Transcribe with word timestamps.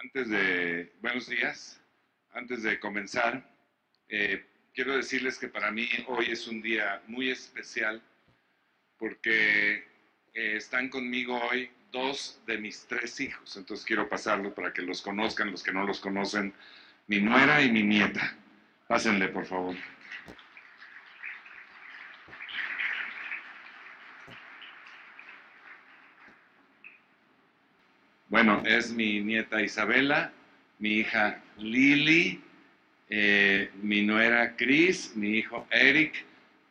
Antes 0.00 0.28
de, 0.28 0.92
buenos 1.00 1.28
días, 1.28 1.80
antes 2.32 2.62
de 2.62 2.78
comenzar, 2.78 3.42
eh, 4.08 4.46
quiero 4.72 4.96
decirles 4.96 5.38
que 5.38 5.48
para 5.48 5.72
mí 5.72 5.88
hoy 6.06 6.26
es 6.30 6.46
un 6.46 6.62
día 6.62 7.02
muy 7.08 7.30
especial 7.30 8.00
porque 8.96 9.78
eh, 10.34 10.56
están 10.56 10.88
conmigo 10.88 11.40
hoy 11.50 11.68
dos 11.90 12.40
de 12.46 12.58
mis 12.58 12.86
tres 12.86 13.18
hijos, 13.18 13.56
entonces 13.56 13.84
quiero 13.84 14.08
pasarlo 14.08 14.54
para 14.54 14.72
que 14.72 14.82
los 14.82 15.02
conozcan, 15.02 15.50
los 15.50 15.64
que 15.64 15.72
no 15.72 15.84
los 15.84 15.98
conocen, 15.98 16.54
mi 17.08 17.18
nuera 17.18 17.60
y 17.60 17.72
mi 17.72 17.82
nieta. 17.82 18.36
Pásenle, 18.86 19.26
por 19.28 19.46
favor. 19.46 19.74
Bueno, 28.28 28.62
es 28.66 28.92
mi 28.92 29.20
nieta 29.20 29.62
Isabela, 29.62 30.32
mi 30.78 30.98
hija 30.98 31.40
Lili, 31.56 32.38
eh, 33.08 33.70
mi 33.80 34.02
nuera 34.02 34.54
Chris, 34.54 35.12
mi 35.16 35.38
hijo 35.38 35.66
Eric. 35.70 36.26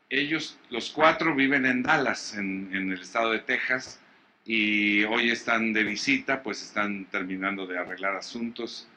Ellos, 0.08 0.60
los 0.70 0.92
cuatro, 0.92 1.34
viven 1.34 1.66
en 1.66 1.82
Dallas, 1.82 2.38
en, 2.38 2.70
el 2.72 3.02
estado 3.02 3.32
de 3.32 3.40
Texas, 3.40 4.00
y 4.46 5.04
hoy 5.06 5.32
están 5.32 5.74
de 5.74 5.84
visita, 5.84 6.44
pues 6.44 6.62
están 6.62 7.06
terminando 7.06 7.66
de 7.66 7.80
arreglar 7.80 8.16
asuntos 8.16 8.88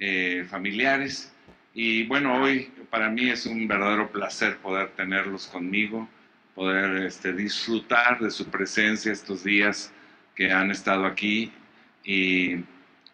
eh, 0.00 0.44
familiares. 0.50 1.32
Y 1.72 2.04
bueno, 2.06 2.42
hoy 2.42 2.72
para 2.90 3.10
mí 3.10 3.30
es 3.30 3.46
un 3.46 3.68
verdadero 3.68 4.10
placer 4.10 4.56
poder 4.56 4.88
tenerlos 4.96 5.46
conmigo, 5.46 6.08
poder 6.56 7.04
este, 7.06 7.32
disfrutar 7.32 8.18
de 8.18 8.32
su 8.32 8.48
presencia 8.48 9.12
estos 9.12 9.44
días 9.44 9.92
que 10.34 10.50
han 10.50 10.72
estado 10.72 11.06
aquí 11.06 11.52
y 12.08 12.64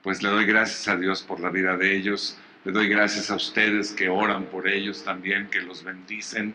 pues 0.05 0.23
le 0.23 0.29
doy 0.29 0.45
gracias 0.45 0.87
a 0.87 0.97
Dios 0.97 1.21
por 1.21 1.41
la 1.41 1.51
vida 1.51 1.77
de 1.77 1.97
ellos, 1.97 2.39
le 2.65 2.71
doy 2.71 2.89
gracias 2.89 3.29
a 3.29 3.35
ustedes 3.35 3.91
que 3.91 4.09
oran 4.09 4.45
por 4.45 4.69
ellos 4.69 5.03
también, 5.03 5.49
que 5.49 5.61
los 5.61 5.83
bendicen, 5.83 6.55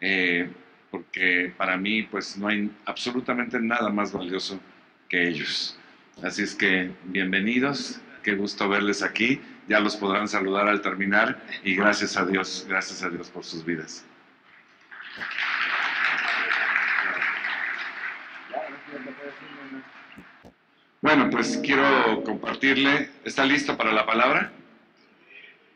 eh, 0.00 0.50
porque 0.90 1.54
para 1.56 1.76
mí 1.76 2.02
pues 2.02 2.36
no 2.36 2.48
hay 2.48 2.68
absolutamente 2.84 3.60
nada 3.60 3.90
más 3.90 4.10
valioso 4.10 4.60
que 5.08 5.28
ellos. 5.28 5.78
Así 6.20 6.42
es 6.42 6.56
que 6.56 6.90
bienvenidos, 7.04 8.00
qué 8.24 8.34
gusto 8.34 8.68
verles 8.68 9.04
aquí, 9.04 9.40
ya 9.68 9.78
los 9.78 9.94
podrán 9.94 10.26
saludar 10.26 10.66
al 10.66 10.80
terminar 10.80 11.40
y 11.62 11.76
gracias 11.76 12.16
a 12.16 12.26
Dios, 12.26 12.66
gracias 12.68 13.04
a 13.04 13.08
Dios 13.08 13.30
por 13.30 13.44
sus 13.44 13.64
vidas. 13.64 14.04
Bueno, 21.00 21.30
pues 21.30 21.60
quiero 21.62 22.24
compartirle, 22.24 23.10
¿está 23.24 23.44
listo 23.44 23.76
para 23.76 23.92
la 23.92 24.04
palabra? 24.04 24.50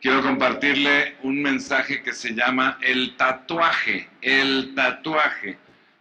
Quiero 0.01 0.21
compartirle 0.21 1.15
un 1.23 1.41
mensaje 1.41 2.03
que 2.03 2.13
se 2.13 2.35
llama 2.35 2.77
el 2.81 3.17
tatuaje, 3.17 4.09
el 4.21 4.73
tatuaje. 4.75 5.59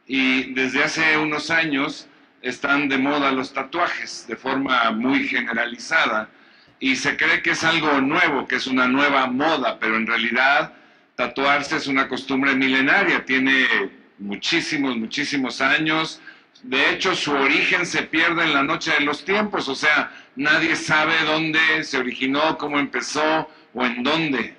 Y 0.07 0.53
desde 0.53 0.83
hace 0.83 1.19
unos 1.19 1.51
años 1.51 2.07
están 2.41 2.89
de 2.89 2.97
moda 2.97 3.31
los 3.31 3.53
tatuajes 3.53 4.25
de 4.27 4.35
forma 4.35 4.89
muy 4.89 5.27
generalizada 5.27 6.27
y 6.79 6.95
se 6.95 7.15
cree 7.15 7.43
que 7.43 7.51
es 7.51 7.63
algo 7.63 8.01
nuevo, 8.01 8.47
que 8.47 8.55
es 8.55 8.65
una 8.65 8.87
nueva 8.87 9.27
moda, 9.27 9.77
pero 9.79 9.97
en 9.97 10.07
realidad 10.07 10.73
tatuarse 11.15 11.75
es 11.75 11.85
una 11.85 12.07
costumbre 12.07 12.55
milenaria, 12.55 13.23
tiene 13.23 13.67
muchísimos, 14.17 14.97
muchísimos 14.97 15.61
años 15.61 16.19
de 16.63 16.91
hecho, 16.91 17.15
su 17.15 17.31
origen 17.31 17.85
se 17.85 18.03
pierde 18.03 18.43
en 18.43 18.53
la 18.53 18.63
noche 18.63 18.91
de 18.91 19.01
los 19.01 19.25
tiempos, 19.25 19.67
o 19.67 19.75
sea, 19.75 20.11
nadie 20.35 20.75
sabe 20.75 21.13
dónde 21.25 21.83
se 21.83 21.97
originó, 21.97 22.57
cómo 22.57 22.79
empezó 22.79 23.49
o 23.73 23.85
en 23.85 24.03
dónde. 24.03 24.55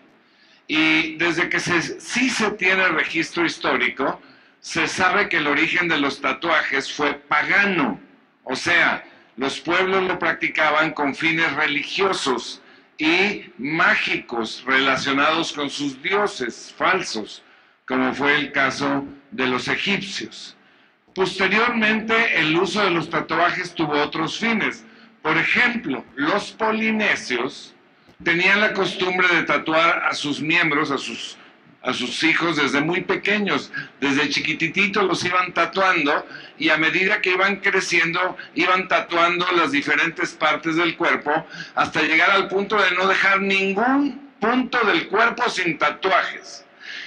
Y 0.66 1.16
desde 1.16 1.48
que 1.48 1.60
sí 1.60 2.30
se 2.30 2.50
tiene 2.52 2.88
registro 2.88 3.44
histórico, 3.44 4.20
se 4.60 4.88
sabe 4.88 5.28
que 5.28 5.36
el 5.38 5.46
origen 5.46 5.88
de 5.88 5.98
los 5.98 6.20
tatuajes 6.20 6.92
fue 6.92 7.14
pagano, 7.14 8.00
o 8.44 8.56
sea, 8.56 9.04
los 9.36 9.60
pueblos 9.60 10.04
lo 10.04 10.18
practicaban 10.18 10.92
con 10.92 11.14
fines 11.14 11.52
religiosos 11.54 12.62
y 12.98 13.46
mágicos 13.58 14.62
relacionados 14.66 15.52
con 15.52 15.70
sus 15.70 16.00
dioses 16.02 16.74
falsos, 16.76 17.42
como 17.86 18.12
fue 18.14 18.36
el 18.36 18.52
caso 18.52 19.04
de 19.30 19.46
los 19.46 19.68
egipcios. 19.68 20.56
Posteriormente, 21.14 22.40
el 22.40 22.56
uso 22.56 22.82
de 22.82 22.90
los 22.90 23.10
tatuajes 23.10 23.74
tuvo 23.74 24.00
otros 24.00 24.38
fines. 24.38 24.84
Por 25.20 25.36
ejemplo, 25.36 26.04
los 26.16 26.52
polinesios 26.52 27.74
tenían 28.24 28.60
la 28.60 28.72
costumbre 28.72 29.28
de 29.28 29.42
tatuar 29.42 30.04
a 30.06 30.14
sus 30.14 30.40
miembros, 30.40 30.90
a 30.90 30.96
sus, 30.96 31.36
a 31.82 31.92
sus 31.92 32.22
hijos 32.22 32.56
desde 32.56 32.80
muy 32.80 33.02
pequeños. 33.02 33.70
Desde 34.00 34.30
chiquitititos 34.30 35.04
los 35.04 35.22
iban 35.24 35.52
tatuando 35.52 36.26
y 36.58 36.70
a 36.70 36.78
medida 36.78 37.20
que 37.20 37.30
iban 37.30 37.56
creciendo, 37.56 38.36
iban 38.54 38.88
tatuando 38.88 39.46
las 39.52 39.70
diferentes 39.70 40.32
partes 40.32 40.76
del 40.76 40.96
cuerpo 40.96 41.46
hasta 41.74 42.02
llegar 42.02 42.30
al 42.30 42.48
punto 42.48 42.80
de 42.80 42.90
no 42.92 43.06
dejar 43.06 43.42
ningún 43.42 44.32
punto 44.40 44.78
del 44.86 45.08
cuerpo 45.08 45.48
sin 45.50 45.76
tatuajes. 45.76 46.64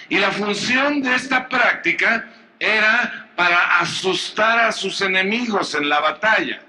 Y 0.10 0.20
la 0.20 0.32
función 0.32 1.02
de 1.02 1.16
esta 1.16 1.50
práctica 1.50 2.30
era 2.66 3.30
para 3.36 3.80
asustar 3.80 4.60
a 4.60 4.72
sus 4.72 5.02
enemigos 5.02 5.76
en 5.76 5.88
la 5.90 6.00
batalla. 6.00 6.62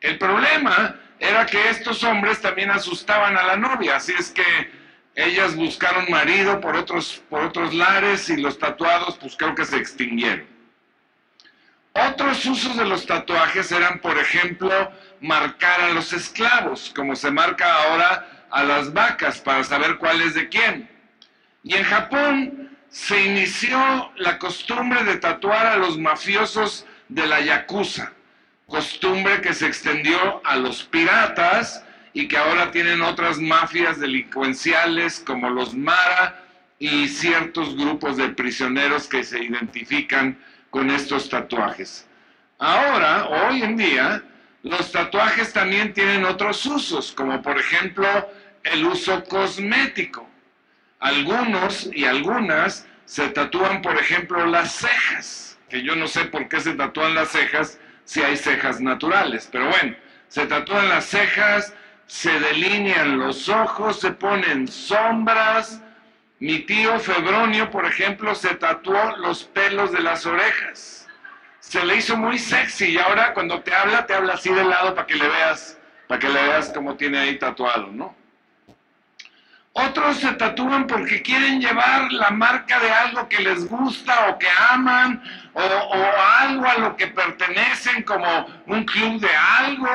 El 0.00 0.18
problema 0.18 0.96
era 1.18 1.46
que 1.46 1.70
estos 1.70 2.02
hombres 2.02 2.40
también 2.40 2.70
asustaban 2.70 3.36
a 3.36 3.42
la 3.44 3.56
novia, 3.56 3.96
así 3.96 4.12
es 4.18 4.30
que 4.30 4.42
ellas 5.14 5.54
buscaron 5.54 6.06
marido 6.10 6.60
por 6.60 6.76
otros, 6.76 7.22
por 7.28 7.42
otros 7.42 7.74
lares 7.74 8.28
y 8.30 8.36
los 8.38 8.58
tatuados 8.58 9.16
pues 9.18 9.36
creo 9.36 9.54
que 9.54 9.64
se 9.64 9.76
extinguieron. 9.76 10.46
Otros 11.94 12.44
usos 12.46 12.76
de 12.76 12.86
los 12.86 13.06
tatuajes 13.06 13.70
eran, 13.70 14.00
por 14.00 14.18
ejemplo, 14.18 14.90
marcar 15.20 15.80
a 15.82 15.90
los 15.90 16.12
esclavos, 16.12 16.90
como 16.96 17.14
se 17.14 17.30
marca 17.30 17.82
ahora 17.82 18.46
a 18.50 18.64
las 18.64 18.92
vacas 18.92 19.40
para 19.40 19.62
saber 19.62 19.98
cuál 19.98 20.22
es 20.22 20.34
de 20.34 20.48
quién. 20.48 20.90
Y 21.62 21.74
en 21.74 21.84
Japón 21.84 22.71
se 22.92 23.24
inició 23.24 24.12
la 24.16 24.38
costumbre 24.38 25.02
de 25.02 25.16
tatuar 25.16 25.66
a 25.66 25.76
los 25.76 25.98
mafiosos 25.98 26.86
de 27.08 27.26
la 27.26 27.40
Yakuza, 27.40 28.12
costumbre 28.66 29.40
que 29.40 29.54
se 29.54 29.66
extendió 29.66 30.42
a 30.44 30.56
los 30.56 30.84
piratas 30.84 31.82
y 32.12 32.28
que 32.28 32.36
ahora 32.36 32.70
tienen 32.70 33.00
otras 33.00 33.38
mafias 33.38 33.98
delincuenciales 33.98 35.20
como 35.20 35.48
los 35.48 35.74
Mara 35.74 36.44
y 36.78 37.08
ciertos 37.08 37.74
grupos 37.76 38.18
de 38.18 38.28
prisioneros 38.28 39.08
que 39.08 39.24
se 39.24 39.42
identifican 39.42 40.38
con 40.68 40.90
estos 40.90 41.30
tatuajes. 41.30 42.06
Ahora, 42.58 43.26
hoy 43.26 43.62
en 43.62 43.78
día, 43.78 44.22
los 44.62 44.92
tatuajes 44.92 45.50
también 45.54 45.94
tienen 45.94 46.26
otros 46.26 46.66
usos, 46.66 47.10
como 47.12 47.40
por 47.40 47.58
ejemplo 47.58 48.06
el 48.64 48.84
uso 48.84 49.24
cosmético. 49.24 50.28
Algunos 51.02 51.90
y 51.92 52.04
algunas 52.04 52.86
se 53.06 53.28
tatúan, 53.30 53.82
por 53.82 53.98
ejemplo, 53.98 54.46
las 54.46 54.72
cejas, 54.76 55.58
que 55.68 55.82
yo 55.82 55.96
no 55.96 56.06
sé 56.06 56.26
por 56.26 56.48
qué 56.48 56.60
se 56.60 56.74
tatúan 56.74 57.16
las 57.16 57.30
cejas 57.30 57.80
si 58.04 58.22
hay 58.22 58.36
cejas 58.36 58.80
naturales, 58.80 59.48
pero 59.50 59.68
bueno, 59.68 59.96
se 60.28 60.46
tatúan 60.46 60.88
las 60.88 61.06
cejas, 61.06 61.74
se 62.06 62.38
delinean 62.38 63.18
los 63.18 63.48
ojos, 63.48 63.98
se 63.98 64.12
ponen 64.12 64.68
sombras. 64.68 65.82
Mi 66.38 66.60
tío 66.60 67.00
Febronio, 67.00 67.68
por 67.68 67.84
ejemplo, 67.84 68.36
se 68.36 68.54
tatuó 68.54 69.16
los 69.16 69.42
pelos 69.42 69.90
de 69.90 70.02
las 70.02 70.24
orejas. 70.24 71.08
Se 71.58 71.84
le 71.84 71.96
hizo 71.96 72.16
muy 72.16 72.38
sexy 72.38 72.92
y 72.92 72.98
ahora 72.98 73.34
cuando 73.34 73.60
te 73.62 73.74
habla, 73.74 74.06
te 74.06 74.14
habla 74.14 74.34
así 74.34 74.54
de 74.54 74.62
lado 74.62 74.94
para 74.94 75.08
que 75.08 75.16
le 75.16 75.26
veas, 75.26 75.80
para 76.06 76.20
que 76.20 76.28
le 76.28 76.40
veas 76.40 76.70
cómo 76.72 76.94
tiene 76.94 77.18
ahí 77.18 77.38
tatuado, 77.40 77.88
¿no? 77.88 78.21
Otros 79.74 80.18
se 80.18 80.32
tatúan 80.32 80.86
porque 80.86 81.22
quieren 81.22 81.58
llevar 81.58 82.12
la 82.12 82.30
marca 82.30 82.78
de 82.78 82.90
algo 82.90 83.26
que 83.26 83.42
les 83.42 83.66
gusta 83.66 84.28
o 84.28 84.38
que 84.38 84.46
aman 84.68 85.22
o, 85.54 85.60
algo 86.40 86.66
a 86.66 86.78
lo 86.78 86.94
que 86.94 87.06
pertenecen 87.06 88.02
como 88.02 88.46
un 88.66 88.84
club 88.84 89.18
de 89.18 89.30
algo, 89.34 89.88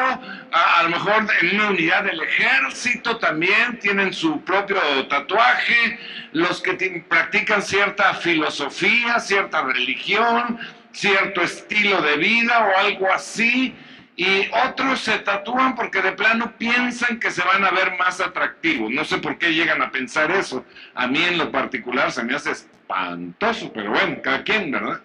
a, 0.51 0.81
lo 0.81 0.89
mejor 0.89 1.27
en 1.41 1.55
una 1.55 1.69
unidad 1.69 2.03
del 2.05 2.19
ejército 2.21 3.17
también 3.17 3.77
tienen 3.79 4.13
su 4.13 4.41
propio 4.41 4.79
tatuaje, 5.09 5.99
los 6.31 6.59
que 6.61 7.05
practican 7.07 7.61
cierta 7.61 8.15
filosofía, 8.15 9.19
cierta 9.19 9.61
religión, 9.61 10.59
cierto 10.91 11.41
estilo 11.41 12.01
de 12.01 12.17
vida 12.17 12.65
o 12.65 12.79
algo 12.79 13.13
así 13.13 13.75
y 14.19 14.49
otros 14.65 14.99
se 15.01 15.19
tatúan 15.19 15.75
porque 15.75 16.01
de 16.01 16.11
plano 16.13 16.51
piensan 16.57 17.19
que 17.19 17.29
se 17.29 17.43
van 17.43 17.63
a 17.63 17.69
ver 17.69 17.95
más 17.97 18.19
atractivos. 18.19 18.89
No 18.89 19.05
sé 19.05 19.19
por 19.19 19.37
qué 19.37 19.53
llegan 19.53 19.79
a 19.83 19.91
pensar 19.91 20.31
eso. 20.31 20.65
A 20.95 21.05
mí 21.05 21.23
en 21.23 21.37
lo 21.37 21.51
particular 21.51 22.11
se 22.11 22.23
me 22.23 22.33
hace 22.33 22.51
espantoso, 22.51 23.71
pero 23.71 23.91
bueno, 23.91 24.17
cada 24.23 24.43
quien, 24.43 24.71
¿verdad? 24.71 25.01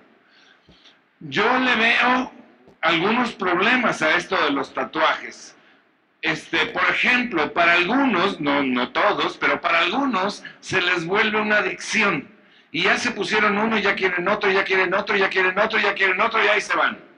Yo 1.21 1.59
le 1.59 1.77
veo 1.77 2.33
algunos 2.81 3.33
problemas 3.33 4.01
a 4.01 4.17
esto 4.17 4.35
de 4.45 4.51
los 4.51 4.73
tatuajes. 4.73 5.55
este, 6.23 6.67
por 6.67 6.85
ejemplo, 6.85 7.53
para 7.53 7.73
algunos, 7.75 8.41
no, 8.41 8.63
no 8.63 8.91
todos, 8.91 9.37
pero 9.37 9.61
para 9.61 9.81
algunos 9.81 10.43
se 10.61 10.81
les 10.81 11.05
vuelve 11.05 11.41
una 11.41 11.59
adicción. 11.59 12.29
Y 12.71 12.85
ya 12.85 12.97
se 12.97 13.11
pusieron 13.11 13.59
uno, 13.59 13.77
ya 13.77 13.95
quieren 13.95 14.27
otro, 14.29 14.51
ya 14.51 14.65
quieren 14.65 14.95
otro, 14.95 15.17
ya 15.17 15.29
quieren 15.29 15.59
otro, 15.59 15.79
ya 15.81 15.95
quieren 15.95 16.21
otro, 16.21 16.43
y 16.43 16.49
ahí 16.49 16.61
se 16.61 16.75
van. 16.75 17.12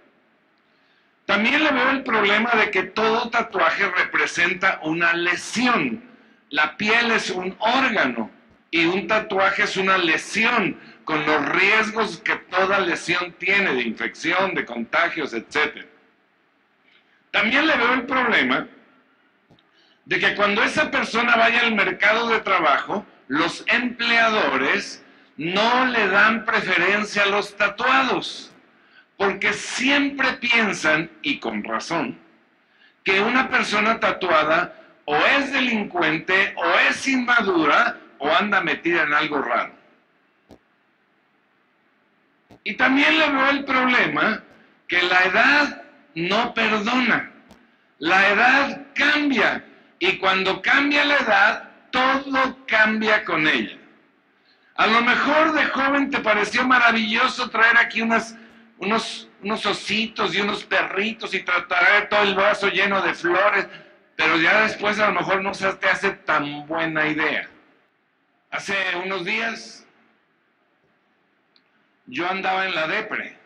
También 1.27 1.65
le 1.65 1.71
veo 1.71 1.91
el 1.91 2.03
problema 2.03 2.51
de 2.53 2.71
que 2.71 2.83
todo 2.83 3.31
tatuaje 3.31 3.89
representa 3.91 4.81
una 4.83 5.15
lesión. 5.15 6.03
La 6.51 6.77
piel 6.77 7.11
es 7.13 7.31
un 7.31 7.57
órgano 7.59 8.31
y 8.71 8.85
un 8.85 9.07
tatuaje 9.07 9.63
es 9.63 9.77
una 9.77 9.97
lesión 9.97 10.79
con 11.05 11.25
los 11.25 11.49
riesgos 11.51 12.19
que 12.19 12.37
toda 12.37 12.81
lesión 12.81 13.33
tiene 13.39 13.75
de 13.75 13.83
infección, 13.83 14.55
de 14.55 14.65
contagios, 14.65 15.33
etc. 15.33 15.87
También 17.31 17.67
le 17.67 17.77
veo 17.77 17.95
el 17.95 18.03
problema 18.05 18.67
de 20.05 20.19
que 20.19 20.35
cuando 20.35 20.63
esa 20.63 20.91
persona 20.91 21.37
vaya 21.37 21.61
al 21.61 21.75
mercado 21.75 22.29
de 22.29 22.41
trabajo, 22.41 23.07
los 23.29 23.65
empleadores 23.67 25.03
no 25.37 25.87
le 25.87 26.09
dan 26.09 26.45
preferencia 26.45 27.25
a 27.25 27.27
los 27.27 27.57
tatuados, 27.57 28.54
porque 29.17 29.53
siempre 29.53 30.33
piensan, 30.35 31.11
y 31.23 31.39
con 31.39 31.63
razón, 31.63 32.19
que 33.05 33.21
una 33.21 33.49
persona 33.49 34.01
tatuada 34.01 34.75
o 35.05 35.17
es 35.17 35.53
delincuente 35.53 36.55
o 36.57 36.79
es 36.91 37.07
inmadura 37.07 37.99
o 38.19 38.31
anda 38.31 38.61
metida 38.61 39.03
en 39.03 39.13
algo 39.13 39.43
raro. 39.43 39.75
Y 42.65 42.75
también 42.75 43.19
le 43.19 43.29
veo 43.29 43.51
el 43.51 43.65
problema 43.65 44.43
que 44.89 45.03
la 45.03 45.25
edad 45.25 45.83
no 46.15 46.55
perdona. 46.55 47.31
La 47.99 48.29
edad 48.31 48.87
cambia 48.95 49.65
y 49.99 50.17
cuando 50.17 50.63
cambia 50.63 51.05
la 51.05 51.17
edad, 51.17 51.71
todo 51.91 52.59
cambia 52.67 53.25
con 53.25 53.47
ella. 53.47 53.77
A 54.77 54.87
lo 54.87 55.03
mejor 55.03 55.53
de 55.53 55.67
joven 55.67 56.11
te 56.11 56.19
pareció 56.19 56.67
maravilloso 56.67 57.49
traer 57.51 57.77
aquí 57.79 58.03
unas, 58.03 58.37
unos, 58.79 59.29
unos 59.43 59.67
ositos 59.67 60.35
y 60.35 60.41
unos 60.41 60.65
perritos 60.65 61.35
y 61.35 61.43
tratar 61.43 62.09
todo 62.09 62.23
el 62.23 62.35
vaso 62.35 62.69
lleno 62.69 63.01
de 63.03 63.15
flores, 63.15 63.67
pero 64.17 64.37
ya 64.39 64.63
después 64.63 64.99
a 64.99 65.09
lo 65.09 65.15
mejor 65.15 65.43
no 65.43 65.55
se 65.55 65.73
te 65.75 65.89
hace 65.89 66.11
tan 66.11 66.67
buena 66.67 67.07
idea. 67.07 67.49
Hace 68.51 68.75
unos 69.05 69.25
días 69.25 69.87
yo 72.07 72.29
andaba 72.29 72.67
en 72.67 72.75
la 72.75 72.87
depre. 72.87 73.39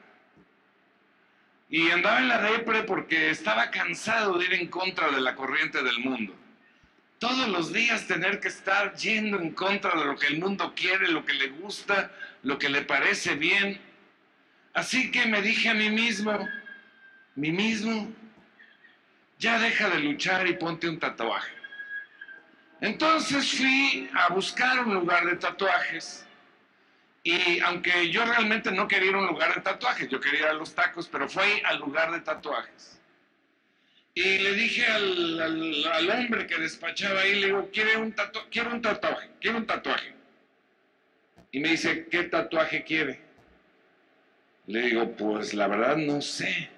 Y 1.71 1.91
andaba 1.91 2.19
en 2.19 2.29
la 2.29 2.41
depre 2.41 2.83
porque 2.85 3.31
estaba 3.31 3.71
cansado 3.71 4.39
de 4.39 4.47
ir 4.47 4.55
en 4.55 4.69
contra 4.69 5.11
de 5.11 5.21
la 5.21 5.35
corriente 5.35 5.83
del 5.83 5.99
mundo 6.01 6.35
todos 7.19 7.49
los 7.49 7.73
días 7.73 8.07
tener 8.07 8.41
que 8.41 8.49
estar 8.49 8.95
yendo 8.95 9.41
en 9.41 9.53
contra 9.53 9.99
de 9.99 10.05
lo 10.05 10.17
que 10.17 10.29
el 10.29 10.39
mundo 10.39 10.73
quiere, 10.75 11.09
lo 11.09 11.25
que 11.25 11.35
le 11.35 11.49
gusta, 11.49 12.13
lo 12.43 12.59
que 12.59 12.69
le 12.69 12.83
parece 12.83 13.35
bien. 13.35 13.81
Así 14.75 15.11
que 15.11 15.27
me 15.27 15.43
dije 15.43 15.69
a 15.69 15.75
mí 15.75 15.91
mismo, 15.91 16.49
mí 17.35 17.53
mismo, 17.53 18.13
ya 19.39 19.59
deja 19.59 19.89
de 19.89 20.01
luchar 20.01 20.47
y 20.47 20.55
ponte 20.55 20.89
un 20.89 20.99
tatuaje. 20.99 21.53
Entonces 22.81 23.51
fui 23.57 24.09
a 24.15 24.33
buscar 24.33 24.81
un 24.81 24.95
lugar 24.95 25.25
de 25.27 25.37
tatuajes 25.37 26.25
y 27.25 27.61
aunque 27.61 28.11
yo 28.11 28.25
realmente 28.25 28.71
no 28.71 28.87
quería 28.87 29.11
ir 29.11 29.15
a 29.15 29.19
un 29.19 29.27
lugar 29.27 29.55
de 29.55 29.61
tatuajes, 29.61 30.09
yo 30.09 30.21
quería 30.21 30.41
ir 30.41 30.47
a 30.47 30.53
los 30.53 30.75
tacos, 30.75 31.09
pero 31.09 31.29
fui 31.29 31.61
al 31.65 31.79
lugar 31.79 32.13
de 32.13 32.21
tatuajes. 32.21 33.01
Y 34.15 34.39
le 34.39 34.55
dije 34.55 34.87
al, 34.87 36.11
hombre 36.11 36.47
que 36.47 36.59
despachaba 36.59 37.21
ahí, 37.21 37.39
le 37.39 37.47
digo, 37.47 37.71
¿quiere 37.73 37.97
un 37.97 38.15
quiero 38.51 38.71
un 38.71 38.83
tatuaje, 38.83 39.31
quiero 39.41 39.59
un 39.59 39.67
tatuaje. 39.67 40.15
Y 41.53 41.61
me 41.61 41.69
dice, 41.69 42.09
¿qué 42.11 42.25
tatuaje 42.25 42.83
quiere? 42.85 43.28
Le 44.69 44.83
digo, 44.83 45.11
pues 45.17 45.55
la 45.55 45.67
verdad 45.67 45.97
no 45.97 46.21
sé. 46.21 46.69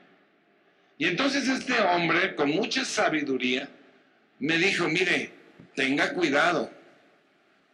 Y 0.97 1.07
entonces 1.07 1.49
este 1.49 1.79
hombre, 1.81 2.37
con 2.37 2.51
mucha 2.51 2.85
sabiduría, 2.85 3.69
me 4.39 4.59
dijo, 4.59 4.89
mire, 4.89 5.33
tenga 5.75 6.13
cuidado, 6.13 6.71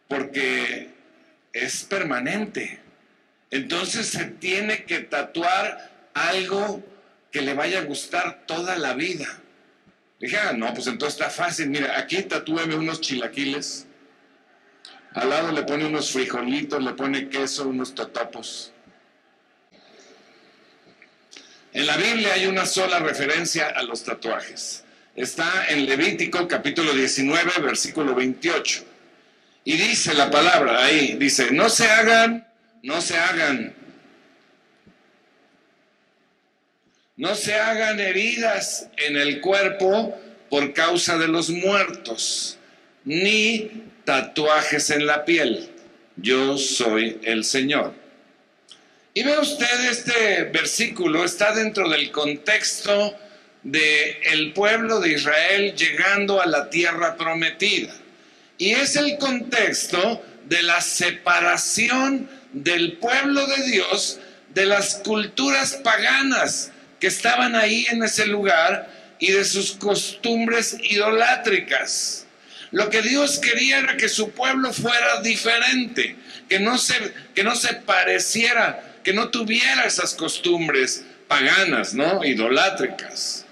porque 0.07 0.89
es 1.53 1.83
permanente. 1.83 2.79
Entonces 3.51 4.07
se 4.07 4.25
tiene 4.25 4.85
que 4.85 5.01
tatuar 5.01 6.09
algo 6.15 6.83
que 7.31 7.41
le 7.41 7.53
vaya 7.53 7.79
a 7.79 7.83
gustar 7.83 8.43
toda 8.47 8.75
la 8.75 8.95
vida. 8.95 9.27
Dije, 10.19 10.37
ah, 10.37 10.53
no, 10.53 10.73
pues 10.73 10.87
entonces 10.87 11.19
está 11.19 11.29
fácil. 11.29 11.69
Mira, 11.69 11.99
aquí 11.99 12.23
tatúeme 12.23 12.75
unos 12.75 13.01
chilaquiles. 13.01 13.85
Al 15.13 15.29
lado 15.29 15.51
le 15.51 15.61
pone 15.61 15.85
unos 15.85 16.11
frijolitos, 16.11 16.83
le 16.83 16.93
pone 16.93 17.29
queso, 17.29 17.69
unos 17.69 17.93
totopos. 17.93 18.73
En 21.73 21.85
la 21.85 21.97
Biblia 21.97 22.33
hay 22.33 22.47
una 22.47 22.65
sola 22.65 22.99
referencia 22.99 23.67
a 23.67 23.83
los 23.83 24.03
tatuajes. 24.03 24.83
Está 25.15 25.67
en 25.69 25.85
Levítico 25.85 26.47
capítulo 26.47 26.93
19, 26.93 27.61
versículo 27.61 28.15
28. 28.15 28.83
Y 29.65 29.77
dice 29.77 30.13
la 30.13 30.31
palabra 30.31 30.83
ahí, 30.83 31.15
dice, 31.19 31.51
no 31.51 31.69
se 31.69 31.87
hagan, 31.87 32.47
no 32.83 33.01
se 33.01 33.17
hagan 33.17 33.75
no 37.17 37.33
se 37.33 37.55
hagan 37.55 37.99
heridas 37.99 38.89
en 38.95 39.17
el 39.17 39.41
cuerpo 39.41 40.15
por 40.51 40.73
causa 40.73 41.17
de 41.17 41.27
los 41.27 41.49
muertos, 41.49 42.59
ni 43.05 43.71
tatuajes 44.05 44.91
en 44.91 45.07
la 45.07 45.25
piel. 45.25 45.67
Yo 46.15 46.57
soy 46.57 47.19
el 47.23 47.43
Señor. 47.43 47.93
Y 49.17 49.23
ve 49.23 49.35
usted 49.39 49.89
este 49.89 50.43
versículo, 50.43 51.25
está 51.25 51.51
dentro 51.51 51.89
del 51.89 52.11
contexto 52.11 53.17
de 53.63 54.11
el 54.25 54.53
pueblo 54.53 54.99
de 54.99 55.13
Israel 55.13 55.73
llegando 55.73 56.39
a 56.39 56.45
la 56.45 56.69
tierra 56.69 57.17
prometida. 57.17 57.95
Y 58.59 58.73
es 58.73 58.95
el 58.95 59.17
contexto 59.17 60.23
de 60.45 60.61
la 60.61 60.81
separación 60.81 62.29
del 62.53 62.99
pueblo 62.99 63.47
de 63.47 63.63
Dios 63.63 64.19
de 64.53 64.67
las 64.67 65.01
culturas 65.03 65.73
paganas 65.77 66.71
que 66.99 67.07
estaban 67.07 67.55
ahí 67.55 67.87
en 67.89 68.03
ese 68.03 68.27
lugar 68.27 68.87
y 69.17 69.31
de 69.31 69.45
sus 69.45 69.71
costumbres 69.71 70.77
idolátricas. 70.79 72.27
Lo 72.69 72.91
que 72.91 73.01
Dios 73.01 73.39
quería 73.39 73.79
era 73.79 73.97
que 73.97 74.09
su 74.09 74.29
pueblo 74.29 74.71
fuera 74.73 75.21
diferente, 75.21 76.15
que 76.47 76.59
no 76.59 76.77
se, 76.77 76.93
que 77.33 77.43
no 77.43 77.55
se 77.55 77.73
pareciera, 77.73 78.83
que 79.07 79.13
no 79.13 79.29
tuviera 79.29 79.85
esas 79.85 80.13
costumbres 80.13 81.05
paganas, 81.29 81.93
¿no? 81.93 82.25
Idolátricas. 82.25 83.45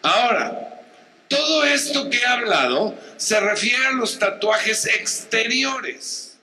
Ahora, 0.00 0.80
todo 1.28 1.64
esto 1.64 2.08
que 2.08 2.16
he 2.16 2.24
hablado 2.24 2.98
se 3.18 3.38
refiere 3.40 3.84
a 3.88 3.92
los 3.92 4.18
tatuajes 4.18 4.86
exteriores, 4.86 6.38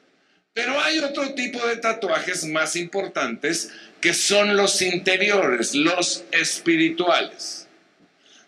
pero 0.54 0.80
hay 0.80 1.00
otro 1.00 1.34
tipo 1.34 1.66
de 1.66 1.78
tatuajes 1.78 2.46
más 2.46 2.76
importantes 2.76 3.72
que 4.00 4.14
son 4.14 4.56
los 4.56 4.84
interiores, 4.84 5.74
los 5.74 6.24
espirituales. 6.32 7.68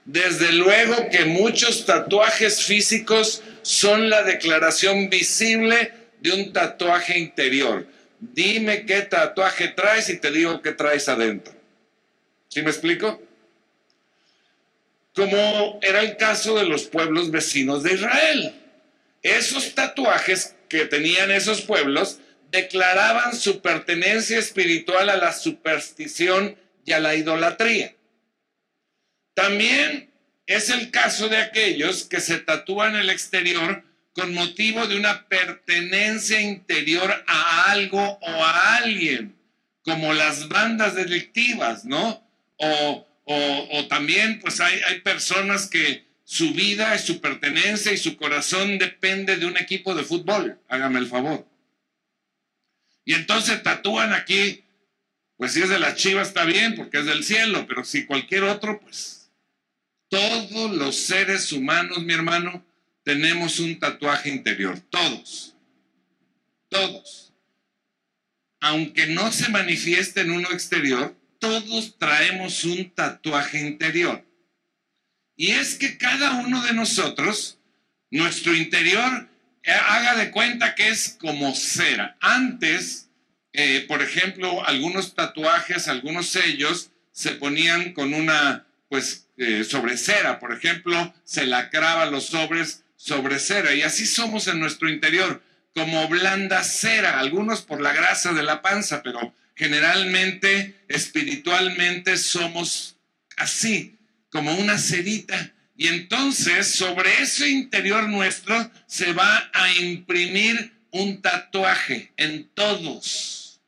Desde 0.05 0.51
luego 0.51 1.09
que 1.09 1.25
muchos 1.25 1.87
tatuajes 1.87 2.61
físicos 2.61 3.41
son 3.63 4.11
la 4.11 4.21
declaración 4.21 5.09
visible 5.09 5.91
de 6.19 6.31
un 6.31 6.53
tatuaje 6.53 7.17
interior. 7.17 7.87
Dime 8.31 8.85
qué 8.85 9.01
tatuaje 9.01 9.67
traes 9.69 10.09
y 10.09 10.17
te 10.17 10.31
digo 10.31 10.61
qué 10.61 10.71
traes 10.71 11.09
adentro. 11.09 11.53
¿Sí 12.47 12.61
me 12.61 12.69
explico? 12.69 13.21
Como 15.13 15.79
era 15.81 16.01
el 16.01 16.15
caso 16.15 16.57
de 16.57 16.65
los 16.65 16.83
pueblos 16.83 17.31
vecinos 17.31 17.83
de 17.83 17.93
Israel. 17.93 18.55
Esos 19.21 19.75
tatuajes 19.75 20.55
que 20.69 20.85
tenían 20.85 21.31
esos 21.31 21.61
pueblos 21.61 22.19
declaraban 22.49 23.35
su 23.35 23.61
pertenencia 23.61 24.39
espiritual 24.39 25.09
a 25.09 25.17
la 25.17 25.33
superstición 25.33 26.55
y 26.85 26.93
a 26.93 26.99
la 26.99 27.15
idolatría. 27.15 27.93
También 29.33 30.11
es 30.45 30.69
el 30.69 30.91
caso 30.91 31.27
de 31.27 31.37
aquellos 31.37 32.05
que 32.05 32.21
se 32.21 32.39
tatúan 32.39 32.95
el 32.95 33.09
exterior 33.09 33.83
con 34.13 34.33
motivo 34.33 34.85
de 34.87 34.97
una 34.97 35.27
pertenencia 35.27 36.39
interior 36.39 37.23
a 37.27 37.71
algo 37.71 37.99
o 37.99 38.43
a 38.43 38.77
alguien, 38.77 39.35
como 39.83 40.13
las 40.13 40.47
bandas 40.47 40.95
delictivas, 40.95 41.85
¿no? 41.85 42.23
O, 42.57 43.07
o, 43.25 43.87
también 43.87 44.39
pues 44.39 44.59
hay, 44.59 44.79
hay 44.87 45.01
personas 45.01 45.67
que 45.67 46.05
su 46.23 46.53
vida, 46.53 46.97
su 46.99 47.19
pertenencia 47.19 47.91
y 47.91 47.97
su 47.97 48.15
corazón 48.15 48.77
depende 48.77 49.37
de 49.37 49.45
un 49.45 49.57
equipo 49.57 49.95
de 49.95 50.03
fútbol, 50.03 50.59
hágame 50.69 50.99
el 50.99 51.07
favor. 51.07 51.47
Y 53.05 53.13
entonces 53.13 53.61
tatúan 53.63 54.13
aquí, 54.13 54.63
pues 55.37 55.53
si 55.53 55.61
es 55.61 55.69
de 55.69 55.79
la 55.79 55.95
chiva 55.95 56.21
está 56.21 56.45
bien 56.45 56.75
porque 56.75 56.99
es 56.99 57.05
del 57.05 57.23
cielo, 57.23 57.65
pero 57.67 57.83
si 57.83 58.05
cualquier 58.05 58.43
otro, 58.43 58.79
pues 58.79 59.31
Todos 60.09 60.71
los 60.71 60.95
seres 60.95 61.51
humanos, 61.51 62.03
mi 62.03 62.13
hermano, 62.13 62.63
tenemos 63.03 63.59
un 63.59 63.79
tatuaje 63.79 64.29
interior. 64.29 64.79
Todos. 64.89 65.55
Todos. 66.69 67.33
Aunque 68.59 69.07
no 69.07 69.31
se 69.31 69.49
manifieste 69.49 70.21
en 70.21 70.31
uno 70.31 70.49
exterior, 70.51 71.15
todos 71.39 71.97
traemos 71.97 72.63
un 72.63 72.89
tatuaje 72.91 73.59
interior. 73.59 74.25
Y 75.35 75.51
es 75.51 75.75
que 75.75 75.97
cada 75.97 76.35
uno 76.35 76.63
de 76.63 76.73
nosotros, 76.73 77.59
nuestro 78.09 78.55
interior, 78.55 79.27
eh, 79.63 79.71
haga 79.71 80.15
de 80.15 80.31
cuenta 80.31 80.75
que 80.75 80.89
es 80.89 81.17
como 81.19 81.53
cera. 81.55 82.15
Antes, 82.21 83.09
eh, 83.51 83.85
por 83.87 84.01
ejemplo, 84.01 84.65
algunos 84.65 85.13
tatuajes, 85.15 85.87
algunos 85.87 86.29
sellos 86.29 86.91
se 87.11 87.31
ponían 87.31 87.93
con 87.93 88.13
una, 88.13 88.65
pues, 88.89 89.27
eh, 89.37 89.63
sobre 89.63 89.97
cera. 89.97 90.39
Por 90.39 90.53
ejemplo, 90.53 91.13
se 91.23 91.45
lacraba 91.45 92.05
los 92.05 92.27
sobres 92.27 92.82
sobre 93.03 93.37
cera. 93.39 93.75
Y 93.75 93.81
así 93.81 94.05
somos 94.05 94.47
en 94.47 94.59
nuestro 94.59 94.89
interior, 94.89 95.43
como 95.73 96.07
blanda 96.07 96.63
cera. 96.63 97.19
Algunos 97.19 97.61
por 97.61 97.81
la 97.81 97.91
grasa 97.91 98.31
de 98.31 98.43
la 98.43 98.61
panza, 98.61 99.03
pero 99.03 99.33
generalmente, 99.55 100.85
espiritualmente, 100.87 102.15
somos 102.15 102.95
así 103.35 103.97
como 104.31 104.53
una 104.55 104.77
cerita. 104.77 105.53
Y 105.75 105.87
entonces 105.87 106.67
sobre 106.67 107.21
ese 107.21 107.49
interior 107.49 108.07
nuestro 108.07 108.71
se 108.87 109.11
va 109.11 109.49
a 109.53 109.73
imprimir 109.73 110.71
un 110.91 111.21
tatuaje 111.21 112.13
en 112.15 112.47
todos. 112.53 113.59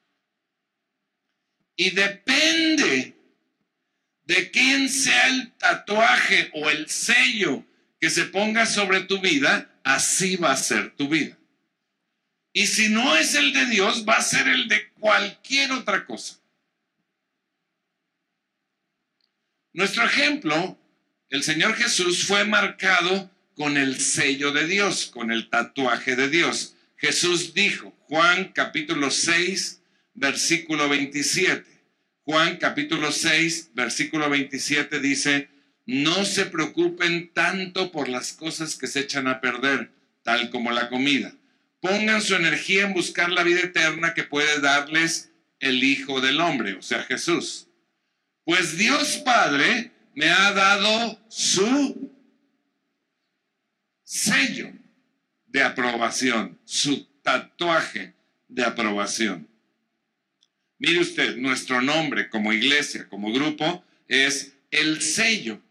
Y 1.75 1.89
depende 1.89 3.15
de 4.23 4.51
quién 4.51 4.87
sea 4.87 5.27
el 5.27 5.51
tatuaje 5.57 6.51
o 6.53 6.69
el 6.69 6.87
sello 6.87 7.65
que 7.99 8.09
se 8.09 8.25
ponga 8.25 8.65
sobre 8.65 9.01
tu 9.01 9.19
vida, 9.19 9.69
así 9.83 10.35
va 10.35 10.51
a 10.51 10.57
ser 10.57 10.95
tu 10.95 11.07
vida. 11.07 11.37
Y 12.53 12.67
si 12.67 12.89
no 12.89 13.15
es 13.17 13.35
el 13.35 13.51
de 13.53 13.65
Dios, 13.65 14.05
va 14.07 14.17
a 14.17 14.21
ser 14.21 14.47
el 14.47 14.67
de 14.67 14.89
cualquier 14.91 15.71
otra 15.73 16.05
cosa. 16.05 16.39
Nuestro 19.73 20.05
ejemplo, 20.05 20.77
el 21.29 21.43
Señor 21.43 21.75
Jesús 21.75 22.25
fue 22.25 22.45
marcado 22.45 23.29
con 23.55 23.75
el 23.75 23.99
sello 23.99 24.51
de 24.51 24.67
Dios, 24.67 25.07
con 25.07 25.31
el 25.31 25.49
tatuaje 25.49 26.15
de 26.15 26.29
Dios. 26.29 26.75
Jesús 26.95 27.53
dijo, 27.53 27.93
Juan 28.07 28.53
capítulo 28.53 29.11
6, 29.11 29.81
versículo 30.13 30.87
27. 30.87 31.65
Juan 32.23 32.57
capítulo 32.57 33.11
6, 33.11 33.71
versículo 33.73 34.29
27 34.29 34.99
dice, 34.99 35.49
no 35.85 36.25
se 36.25 36.45
preocupen 36.45 37.31
tanto 37.33 37.91
por 37.91 38.09
las 38.09 38.33
cosas 38.33 38.75
que 38.75 38.87
se 38.87 39.01
echan 39.01 39.27
a 39.27 39.41
perder, 39.41 39.91
tal 40.23 40.49
como 40.49 40.71
la 40.71 40.89
comida. 40.89 41.33
Pongan 41.79 42.21
su 42.21 42.35
energía 42.35 42.83
en 42.85 42.93
buscar 42.93 43.31
la 43.31 43.43
vida 43.43 43.61
eterna 43.61 44.13
que 44.13 44.23
puede 44.23 44.59
darles 44.59 45.31
el 45.59 45.83
Hijo 45.83 46.21
del 46.21 46.41
Hombre, 46.41 46.73
o 46.73 46.81
sea, 46.81 47.03
Jesús. 47.03 47.67
Pues 48.43 48.77
Dios 48.77 49.17
Padre 49.17 49.91
me 50.15 50.29
ha 50.29 50.51
dado 50.53 51.19
su 51.27 52.11
sello 54.03 54.71
de 55.47 55.63
aprobación, 55.63 56.57
su 56.65 57.05
tatuaje 57.21 58.13
de 58.47 58.63
aprobación. 58.63 59.47
Mire 60.77 60.99
usted, 60.99 61.37
nuestro 61.37 61.81
nombre 61.81 62.29
como 62.29 62.53
iglesia, 62.53 63.07
como 63.09 63.31
grupo, 63.31 63.83
es 64.07 64.53
el 64.71 65.01
sello. 65.01 65.61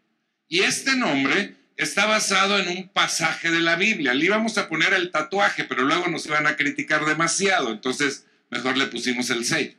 Y 0.54 0.60
este 0.60 0.94
nombre 0.94 1.56
está 1.76 2.06
basado 2.06 2.60
en 2.60 2.68
un 2.68 2.88
pasaje 2.88 3.50
de 3.50 3.58
la 3.58 3.74
Biblia. 3.74 4.14
Le 4.14 4.26
íbamos 4.26 4.56
a 4.56 4.68
poner 4.68 4.92
el 4.92 5.10
tatuaje, 5.10 5.64
pero 5.64 5.82
luego 5.82 6.06
nos 6.06 6.26
iban 6.26 6.46
a 6.46 6.54
criticar 6.54 7.04
demasiado, 7.04 7.72
entonces 7.72 8.26
mejor 8.50 8.78
le 8.78 8.86
pusimos 8.86 9.30
el 9.30 9.44
sello. 9.44 9.74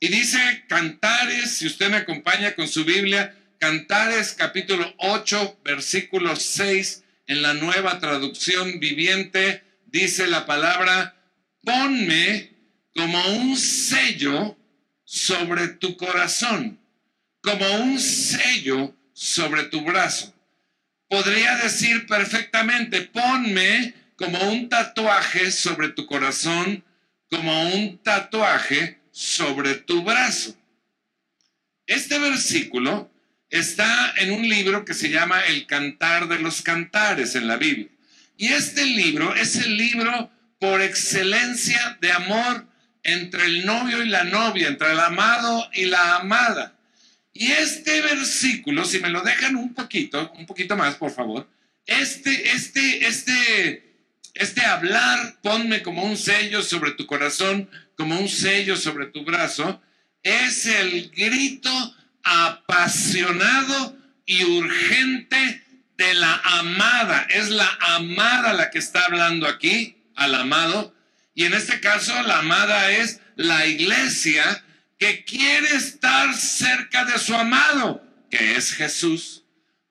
Y 0.00 0.08
dice 0.08 0.66
Cantares, 0.68 1.56
si 1.56 1.66
usted 1.66 1.88
me 1.88 1.96
acompaña 1.96 2.54
con 2.54 2.68
su 2.68 2.84
Biblia, 2.84 3.34
Cantares 3.58 4.34
capítulo 4.34 4.94
8, 4.98 5.60
versículo 5.64 6.36
6, 6.36 7.02
en 7.28 7.40
la 7.40 7.54
nueva 7.54 8.00
traducción 8.00 8.80
viviente, 8.80 9.62
dice 9.86 10.26
la 10.26 10.44
palabra, 10.44 11.16
ponme 11.62 12.50
como 12.94 13.18
un 13.38 13.56
sello 13.56 14.58
sobre 15.04 15.68
tu 15.68 15.96
corazón, 15.96 16.78
como 17.40 17.66
un 17.76 17.98
sello 17.98 18.94
sobre 19.14 19.64
tu 19.64 19.80
brazo. 19.80 20.34
Podría 21.08 21.56
decir 21.56 22.06
perfectamente, 22.06 23.02
ponme 23.02 23.94
como 24.16 24.38
un 24.50 24.68
tatuaje 24.68 25.50
sobre 25.50 25.88
tu 25.88 26.06
corazón, 26.06 26.84
como 27.30 27.74
un 27.74 27.98
tatuaje 27.98 29.00
sobre 29.10 29.76
tu 29.76 30.02
brazo. 30.02 30.56
Este 31.86 32.18
versículo 32.18 33.10
está 33.48 34.14
en 34.18 34.32
un 34.32 34.48
libro 34.48 34.84
que 34.84 34.94
se 34.94 35.10
llama 35.10 35.40
El 35.42 35.66
Cantar 35.66 36.28
de 36.28 36.40
los 36.40 36.62
Cantares 36.62 37.34
en 37.36 37.46
la 37.46 37.56
Biblia. 37.56 37.88
Y 38.36 38.48
este 38.48 38.84
libro 38.84 39.34
es 39.34 39.56
el 39.56 39.76
libro 39.76 40.30
por 40.58 40.82
excelencia 40.82 41.98
de 42.00 42.10
amor 42.10 42.66
entre 43.04 43.44
el 43.44 43.66
novio 43.66 44.02
y 44.02 44.08
la 44.08 44.24
novia, 44.24 44.68
entre 44.68 44.92
el 44.92 45.00
amado 45.00 45.70
y 45.72 45.84
la 45.84 46.16
amada. 46.16 46.73
Y 47.34 47.50
este 47.50 48.00
versículo, 48.00 48.84
si 48.84 49.00
me 49.00 49.10
lo 49.10 49.20
dejan 49.20 49.56
un 49.56 49.74
poquito, 49.74 50.32
un 50.38 50.46
poquito 50.46 50.76
más, 50.76 50.94
por 50.94 51.10
favor, 51.10 51.48
este, 51.84 52.52
este, 52.52 53.06
este, 53.06 53.96
este 54.34 54.64
hablar, 54.64 55.40
ponme 55.42 55.82
como 55.82 56.04
un 56.04 56.16
sello 56.16 56.62
sobre 56.62 56.92
tu 56.92 57.06
corazón, 57.06 57.68
como 57.96 58.18
un 58.18 58.28
sello 58.28 58.76
sobre 58.76 59.06
tu 59.06 59.24
brazo, 59.24 59.82
es 60.22 60.66
el 60.66 61.10
grito 61.10 61.96
apasionado 62.22 63.98
y 64.26 64.44
urgente 64.44 65.64
de 65.96 66.14
la 66.14 66.40
amada. 66.44 67.26
Es 67.30 67.50
la 67.50 67.68
amada 67.80 68.54
la 68.54 68.70
que 68.70 68.78
está 68.78 69.06
hablando 69.06 69.48
aquí, 69.48 69.96
al 70.14 70.36
amado. 70.36 70.94
Y 71.34 71.44
en 71.44 71.54
este 71.54 71.80
caso, 71.80 72.22
la 72.22 72.38
amada 72.38 72.92
es 72.92 73.20
la 73.34 73.66
iglesia 73.66 74.64
que 74.98 75.24
quiere 75.24 75.76
estar 75.76 76.34
de 77.02 77.18
su 77.18 77.34
amado, 77.34 78.06
que 78.30 78.56
es 78.56 78.72
Jesús, 78.72 79.44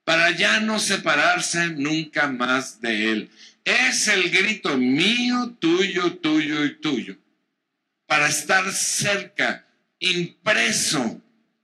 para 0.05 0.31
ya 0.31 0.61
no 0.61 0.79
separarse 0.79 1.71
nunca 1.71 2.27
más 2.27 2.79
de 2.79 3.11
él. 3.11 3.29
Es 3.65 4.07
el 4.07 4.29
grito 4.29 4.77
mío, 4.77 5.57
tuyo, 5.59 6.17
tuyo 6.17 6.63
y 6.63 6.75
tuyo 6.79 7.17
para 8.13 8.27
estar 8.27 8.71
cerca, 8.71 9.65
impreso 9.97 11.19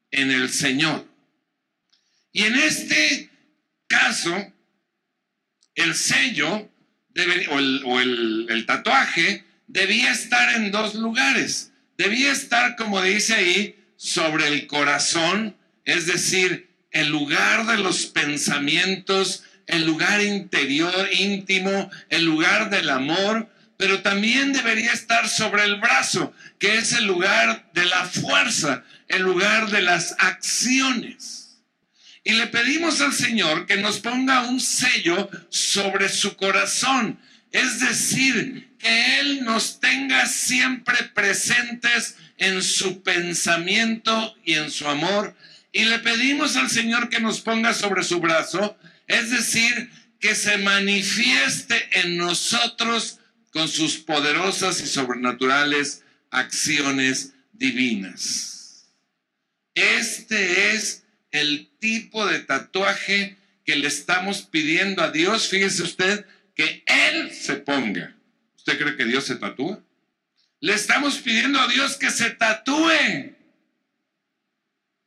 en 0.09 0.31
el 0.31 0.49
Señor. 0.49 1.05
Y 2.31 2.41
en 2.41 2.55
este 2.55 3.29
caso, 3.87 4.51
el 5.75 5.93
sello 5.93 6.67
o, 7.85 7.99
el 7.99 8.65
tatuaje 8.65 9.43
debía 9.67 10.11
estar 10.11 10.55
en 10.55 10.71
dos 10.71 10.95
lugares. 10.95 11.71
Debía 11.97 12.31
estar, 12.31 12.75
como 12.75 12.99
dice 13.01 13.35
ahí, 13.35 13.78
sobre 13.99 14.47
el 14.47 14.65
corazón, 14.65 15.57
es 15.83 16.05
decir, 16.07 16.69
el 16.91 17.09
lugar 17.09 17.65
de 17.65 17.77
los 17.79 18.05
pensamientos, 18.05 19.43
el 19.67 19.85
lugar 19.85 20.21
interior 20.21 21.09
íntimo, 21.11 21.91
el 22.07 22.23
lugar 22.23 22.69
del 22.69 22.89
amor, 22.89 23.49
pero 23.75 24.01
también 24.01 24.53
debería 24.53 24.93
estar 24.93 25.27
sobre 25.27 25.65
el 25.65 25.81
brazo, 25.81 26.33
que 26.59 26.77
es 26.77 26.93
el 26.93 27.07
lugar 27.07 27.69
de 27.73 27.85
la 27.85 28.05
fuerza, 28.05 28.85
el 29.09 29.23
lugar 29.23 29.69
de 29.69 29.81
las 29.81 30.15
acciones. 30.17 31.57
Y 32.23 32.33
le 32.33 32.47
pedimos 32.47 33.01
al 33.01 33.11
Señor 33.11 33.65
que 33.65 33.75
nos 33.75 33.99
ponga 33.99 34.43
un 34.43 34.61
sello 34.61 35.29
sobre 35.49 36.07
su 36.07 36.37
corazón, 36.37 37.19
es 37.51 37.81
decir, 37.81 38.77
que 38.79 39.19
Él 39.19 39.43
nos 39.43 39.81
tenga 39.81 40.25
siempre 40.25 40.95
presentes 41.13 42.15
en 42.39 42.63
su 42.63 43.03
pensamiento 43.03 44.35
y 44.43 44.55
en 44.55 44.71
su 44.71 44.87
amor. 44.87 45.35
Y 45.71 45.85
le 45.85 45.99
pedimos 45.99 46.55
al 46.55 46.69
Señor 46.69 47.09
que 47.09 47.19
nos 47.19 47.41
ponga 47.41 47.73
sobre 47.73 48.03
su 48.03 48.19
brazo, 48.19 48.77
es 49.07 49.29
decir, 49.29 49.91
que 50.19 50.35
se 50.35 50.57
manifieste 50.57 51.89
en 51.99 52.17
nosotros 52.17 53.19
con 53.51 53.67
sus 53.67 53.97
poderosas 53.97 54.81
y 54.81 54.87
sobrenaturales 54.87 56.03
acciones 56.31 57.33
divinas. 57.53 58.89
Este 59.75 60.73
es 60.73 61.03
el 61.31 61.69
tipo 61.79 62.25
de 62.25 62.39
tatuaje 62.39 63.37
que 63.65 63.75
le 63.75 63.87
estamos 63.87 64.41
pidiendo 64.41 65.01
a 65.01 65.11
Dios. 65.11 65.47
Fíjese 65.47 65.83
usted 65.83 66.25
que 66.55 66.83
Él 66.85 67.31
se 67.31 67.55
ponga. 67.55 68.15
¿Usted 68.57 68.77
cree 68.77 68.97
que 68.97 69.05
Dios 69.05 69.25
se 69.25 69.35
tatúa? 69.35 69.81
Le 70.61 70.73
estamos 70.73 71.19
pidiendo 71.19 71.59
a 71.59 71.67
Dios 71.67 71.97
que 71.97 72.09
se 72.09 72.31
tatúe. 72.31 73.35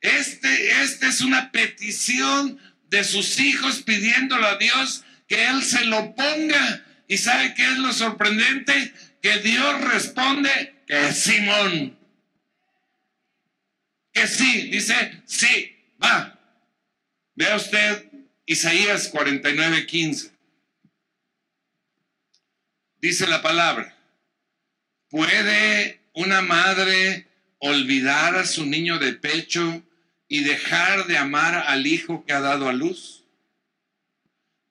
Este, 0.01 0.81
este 0.83 1.07
es 1.07 1.21
una 1.21 1.51
petición 1.51 2.59
de 2.89 3.03
sus 3.03 3.39
hijos 3.39 3.81
pidiéndole 3.83 4.45
a 4.45 4.57
Dios 4.57 5.03
que 5.27 5.45
Él 5.47 5.63
se 5.63 5.85
lo 5.85 6.15
ponga. 6.15 6.85
¿Y 7.07 7.17
sabe 7.17 7.53
qué 7.53 7.63
es 7.63 7.77
lo 7.77 7.93
sorprendente? 7.93 8.93
Que 9.21 9.39
Dios 9.39 9.81
responde 9.81 10.83
que 10.87 11.11
Simón. 11.13 11.97
Que 14.11 14.27
sí, 14.27 14.69
dice, 14.69 15.21
sí, 15.25 15.75
va. 16.01 16.39
Vea 17.35 17.55
usted 17.55 18.11
Isaías 18.45 19.07
49, 19.07 19.85
15. 19.85 20.31
Dice 22.99 23.27
la 23.27 23.41
palabra, 23.41 23.92
¿puede 25.13 26.01
una 26.15 26.41
madre 26.41 27.27
olvidar 27.59 28.35
a 28.35 28.47
su 28.47 28.65
niño 28.65 28.97
de 28.97 29.13
pecho 29.13 29.83
y 30.27 30.43
dejar 30.43 31.05
de 31.05 31.19
amar 31.19 31.53
al 31.67 31.85
hijo 31.85 32.25
que 32.25 32.33
ha 32.33 32.41
dado 32.41 32.67
a 32.67 32.73
luz? 32.73 33.23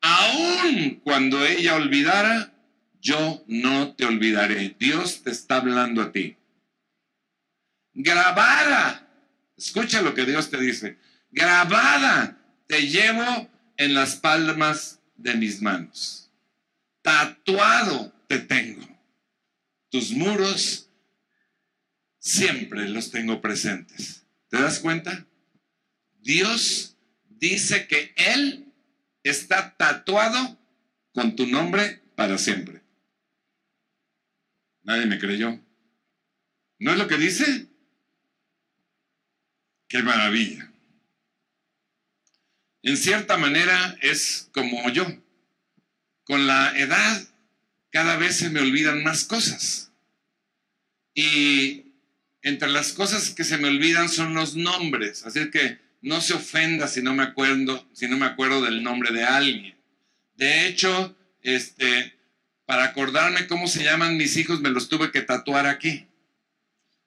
Aún 0.00 1.00
cuando 1.04 1.46
ella 1.46 1.76
olvidara, 1.76 2.52
yo 3.00 3.44
no 3.46 3.94
te 3.94 4.04
olvidaré. 4.04 4.74
Dios 4.80 5.22
te 5.22 5.30
está 5.30 5.58
hablando 5.58 6.02
a 6.02 6.10
ti. 6.10 6.36
Grabada, 7.94 9.08
escucha 9.56 10.02
lo 10.02 10.12
que 10.12 10.24
Dios 10.24 10.50
te 10.50 10.58
dice, 10.58 10.98
grabada 11.30 12.36
te 12.66 12.88
llevo 12.88 13.48
en 13.76 13.94
las 13.94 14.16
palmas 14.16 14.98
de 15.14 15.36
mis 15.36 15.62
manos. 15.62 16.32
Tatuado 17.00 18.12
te 18.26 18.40
tengo. 18.40 18.91
Tus 19.92 20.12
muros 20.12 20.88
siempre 22.18 22.88
los 22.88 23.10
tengo 23.10 23.42
presentes. 23.42 24.24
¿Te 24.48 24.58
das 24.58 24.80
cuenta? 24.80 25.26
Dios 26.22 26.96
dice 27.28 27.86
que 27.86 28.14
Él 28.16 28.72
está 29.22 29.76
tatuado 29.76 30.58
con 31.12 31.36
tu 31.36 31.46
nombre 31.46 32.00
para 32.16 32.38
siempre. 32.38 32.80
Nadie 34.82 35.04
me 35.04 35.18
creyó. 35.18 35.60
¿No 36.78 36.92
es 36.92 36.98
lo 36.98 37.06
que 37.06 37.18
dice? 37.18 37.66
Qué 39.88 40.02
maravilla. 40.02 40.72
En 42.80 42.96
cierta 42.96 43.36
manera 43.36 43.98
es 44.00 44.48
como 44.54 44.88
yo. 44.88 45.04
Con 46.24 46.46
la 46.46 46.78
edad 46.78 47.31
cada 47.92 48.16
vez 48.16 48.36
se 48.36 48.50
me 48.50 48.60
olvidan 48.60 49.04
más 49.04 49.24
cosas. 49.24 49.92
Y 51.14 51.92
entre 52.40 52.68
las 52.68 52.92
cosas 52.92 53.30
que 53.30 53.44
se 53.44 53.58
me 53.58 53.68
olvidan 53.68 54.08
son 54.08 54.34
los 54.34 54.56
nombres. 54.56 55.24
Así 55.24 55.50
que 55.50 55.78
no 56.00 56.20
se 56.20 56.34
ofenda 56.34 56.88
si 56.88 57.02
no 57.02 57.14
me 57.14 57.22
acuerdo, 57.22 57.86
si 57.92 58.08
no 58.08 58.16
me 58.16 58.26
acuerdo 58.26 58.62
del 58.62 58.82
nombre 58.82 59.12
de 59.12 59.24
alguien. 59.24 59.76
De 60.34 60.66
hecho, 60.66 61.16
este, 61.42 62.14
para 62.64 62.84
acordarme 62.84 63.46
cómo 63.46 63.68
se 63.68 63.84
llaman 63.84 64.16
mis 64.16 64.36
hijos, 64.36 64.60
me 64.60 64.70
los 64.70 64.88
tuve 64.88 65.12
que 65.12 65.20
tatuar 65.20 65.66
aquí. 65.66 66.06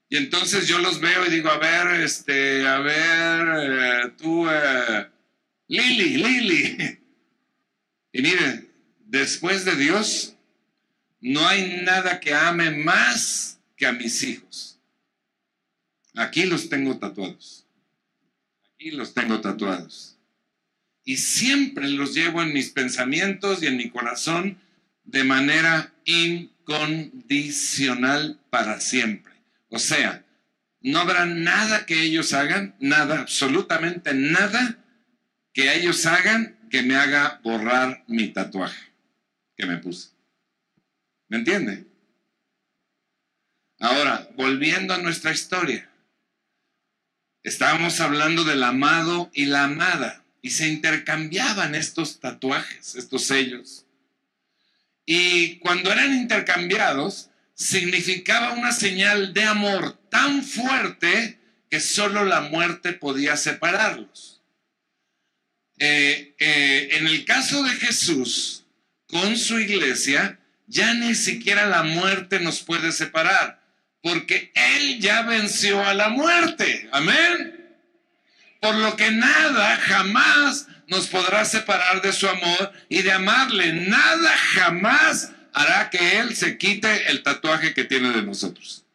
Y 0.08 0.18
entonces 0.18 0.68
yo 0.68 0.78
los 0.78 1.02
veo 1.02 1.26
y 1.26 1.32
digo, 1.32 1.50
a 1.50 1.58
ver, 1.58 2.02
este, 2.02 2.66
a 2.68 2.78
ver, 2.78 3.48
eh, 3.58 4.12
tú, 4.18 4.48
eh, 4.48 5.08
Lili, 5.68 6.18
Lili. 6.18 7.00
Y 8.14 8.22
miren, 8.22 8.72
después 9.00 9.66
de 9.66 9.76
Dios, 9.76 10.35
no 11.26 11.46
hay 11.48 11.82
nada 11.82 12.20
que 12.20 12.36
ame 12.36 12.70
más 12.70 13.60
que 13.76 13.88
a 13.88 13.94
mis 13.94 14.22
hijos. 14.22 14.78
Aquí 16.14 16.46
los 16.46 16.70
tengo 16.70 17.00
tatuados. 17.00 17.66
Aquí 18.76 18.92
los 18.92 19.16
tengo 19.16 19.42
tatuados. 19.42 20.20
Y 21.04 21.18
siempre 21.18 21.90
los 21.90 22.14
llevo 22.14 22.44
en 22.44 22.54
mis 22.54 22.70
pensamientos 22.70 23.64
y 23.64 23.66
en 23.66 23.78
mi 23.78 23.90
corazón 23.90 24.60
de 25.04 25.24
manera 25.24 25.96
incondicional 26.06 28.40
para 28.52 28.80
siempre. 28.80 29.34
O 29.70 29.80
sea, 29.80 30.24
no 30.82 31.00
habrá 31.00 31.26
nada 31.26 31.88
que 31.88 32.04
ellos 32.04 32.34
hagan, 32.34 32.76
nada, 32.80 33.22
absolutamente 33.22 34.14
nada 34.14 34.78
que 35.54 35.74
ellos 35.74 36.06
hagan 36.06 36.56
que 36.70 36.84
me 36.84 36.96
haga 36.96 37.40
borrar 37.44 38.04
mi 38.08 38.28
tatuaje 38.28 38.92
que 39.58 39.66
me 39.66 39.78
puse. 39.78 40.14
¿Me 41.28 41.38
entiende? 41.38 41.86
Ahora, 43.80 44.30
volviendo 44.36 44.94
a 44.94 45.00
nuestra 45.00 45.32
historia. 45.32 45.90
Estábamos 47.44 48.00
hablando 48.00 48.44
del 48.44 48.64
amado 48.64 49.30
y 49.34 49.46
la 49.46 49.66
amada 49.66 50.24
y 50.42 50.52
se 50.52 50.68
intercambiaban 50.68 51.76
estos 51.76 52.20
tatuajes, 52.20 52.96
estos 52.96 53.26
sellos. 53.26 53.86
Y 55.06 55.58
cuando 55.58 55.92
eran 55.92 56.14
intercambiados, 56.14 57.30
significaba 57.54 58.54
una 58.54 58.72
señal 58.72 59.34
de 59.34 59.44
amor 59.44 59.98
tan 60.10 60.44
fuerte 60.44 61.40
que 61.70 61.80
solo 61.80 62.26
la 62.26 62.42
muerte 62.42 62.94
podía 62.94 63.38
separarlos. 63.38 64.42
Eh, 65.78 66.36
eh, 66.40 66.90
en 66.94 67.08
el 67.08 67.26
caso 67.26 67.64
de 67.64 67.72
Jesús, 67.72 68.66
con 69.08 69.38
su 69.38 69.60
iglesia, 69.60 70.40
ya 70.68 70.94
ni 70.94 71.16
siquiera 71.16 71.66
la 71.68 71.84
muerte 71.84 72.40
nos 72.40 72.62
puede 72.62 72.92
separar, 72.92 73.62
porque 74.02 74.52
Él 74.56 75.00
ya 75.00 75.24
venció 75.24 75.84
a 75.84 75.94
la 75.94 76.10
muerte. 76.10 76.90
Amén. 76.92 77.78
Por 78.60 78.76
lo 78.76 78.96
que 78.96 79.12
nada 79.12 79.78
jamás 79.78 80.68
nos 80.88 81.08
podrá 81.08 81.46
separar 81.46 82.02
de 82.02 82.14
su 82.14 82.28
amor 82.28 82.72
y 82.90 83.02
de 83.02 83.12
amarle. 83.12 83.74
Nada 83.74 84.36
jamás 84.54 85.32
hará 85.54 85.90
que 85.90 86.20
Él 86.20 86.36
se 86.36 86.58
quite 86.58 87.10
el 87.10 87.24
tatuaje 87.24 87.74
que 87.74 87.84
tiene 87.84 88.12
de 88.12 88.24
nosotros. 88.24 88.86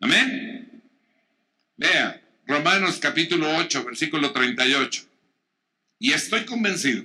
Amén. 0.00 0.82
Vea, 1.76 2.20
Romanos 2.46 2.98
capítulo 3.00 3.56
8, 3.56 3.84
versículo 3.84 4.32
38. 4.32 5.04
Y 5.98 6.12
estoy 6.12 6.44
convencido 6.44 7.04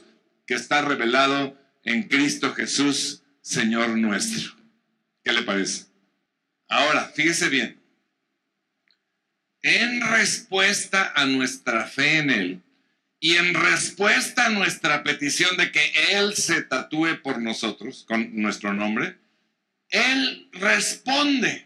que 0.51 0.55
está 0.55 0.81
revelado 0.81 1.57
en 1.85 2.03
Cristo 2.09 2.53
Jesús, 2.53 3.23
Señor 3.39 3.91
nuestro. 3.91 4.51
¿Qué 5.23 5.31
le 5.31 5.43
parece? 5.43 5.85
Ahora, 6.67 7.09
fíjese 7.15 7.47
bien. 7.47 7.81
En 9.61 10.01
respuesta 10.01 11.13
a 11.15 11.25
nuestra 11.25 11.87
fe 11.87 12.17
en 12.17 12.29
Él 12.31 12.61
y 13.21 13.37
en 13.37 13.53
respuesta 13.53 14.47
a 14.47 14.49
nuestra 14.49 15.03
petición 15.03 15.55
de 15.55 15.71
que 15.71 15.89
Él 16.09 16.35
se 16.35 16.63
tatúe 16.63 17.21
por 17.23 17.41
nosotros 17.41 18.03
con 18.05 18.35
nuestro 18.35 18.73
nombre, 18.73 19.15
Él 19.87 20.49
responde. 20.51 21.65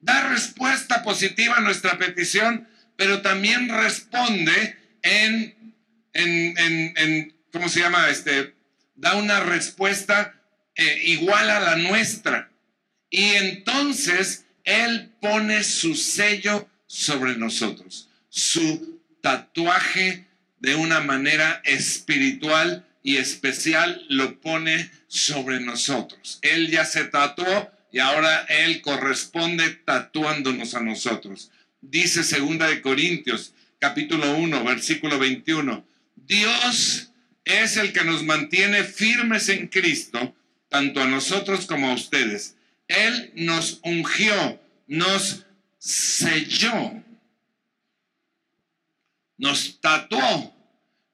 Da 0.00 0.28
respuesta 0.28 1.02
positiva 1.02 1.56
a 1.56 1.62
nuestra 1.62 1.96
petición 1.96 2.68
pero 2.96 3.22
también 3.22 3.68
responde 3.68 4.76
en, 5.02 5.71
en, 6.12 7.34
¿cómo 7.52 7.68
se 7.68 7.80
llama? 7.80 8.08
Este, 8.10 8.54
da 8.94 9.16
una 9.16 9.40
respuesta 9.40 10.34
eh, 10.74 11.02
igual 11.04 11.50
a 11.50 11.60
la 11.60 11.76
nuestra. 11.76 12.50
Y 13.10 13.22
entonces 13.22 14.46
Él 14.64 15.12
pone 15.20 15.64
su 15.64 15.94
sello 15.94 16.68
sobre 16.86 17.36
nosotros, 17.36 18.08
su 18.28 19.00
tatuaje 19.20 20.26
de 20.60 20.74
una 20.74 21.00
manera 21.00 21.60
espiritual 21.64 22.86
y 23.02 23.16
especial 23.16 24.04
lo 24.08 24.40
pone 24.40 24.90
sobre 25.08 25.60
nosotros. 25.60 26.38
Él 26.42 26.70
ya 26.70 26.84
se 26.84 27.04
tatuó 27.04 27.70
y 27.90 27.98
ahora 27.98 28.46
Él 28.48 28.80
corresponde 28.80 29.70
tatuándonos 29.70 30.74
a 30.74 30.80
nosotros 30.80 31.50
dice 31.82 32.22
segunda 32.22 32.68
de 32.68 32.80
Corintios, 32.80 33.52
capítulo 33.78 34.36
1, 34.36 34.64
versículo 34.64 35.18
21. 35.18 35.84
Dios 36.26 37.10
es 37.44 37.76
el 37.76 37.92
que 37.92 38.04
nos 38.04 38.22
mantiene 38.24 38.84
firmes 38.84 39.48
en 39.48 39.68
Cristo, 39.68 40.34
tanto 40.68 41.02
a 41.02 41.06
nosotros 41.06 41.66
como 41.66 41.90
a 41.90 41.94
ustedes. 41.94 42.56
Él 42.88 43.32
nos 43.34 43.80
ungió, 43.82 44.60
nos 44.86 45.44
selló, 45.78 47.02
nos 49.36 49.80
tatuó 49.80 50.54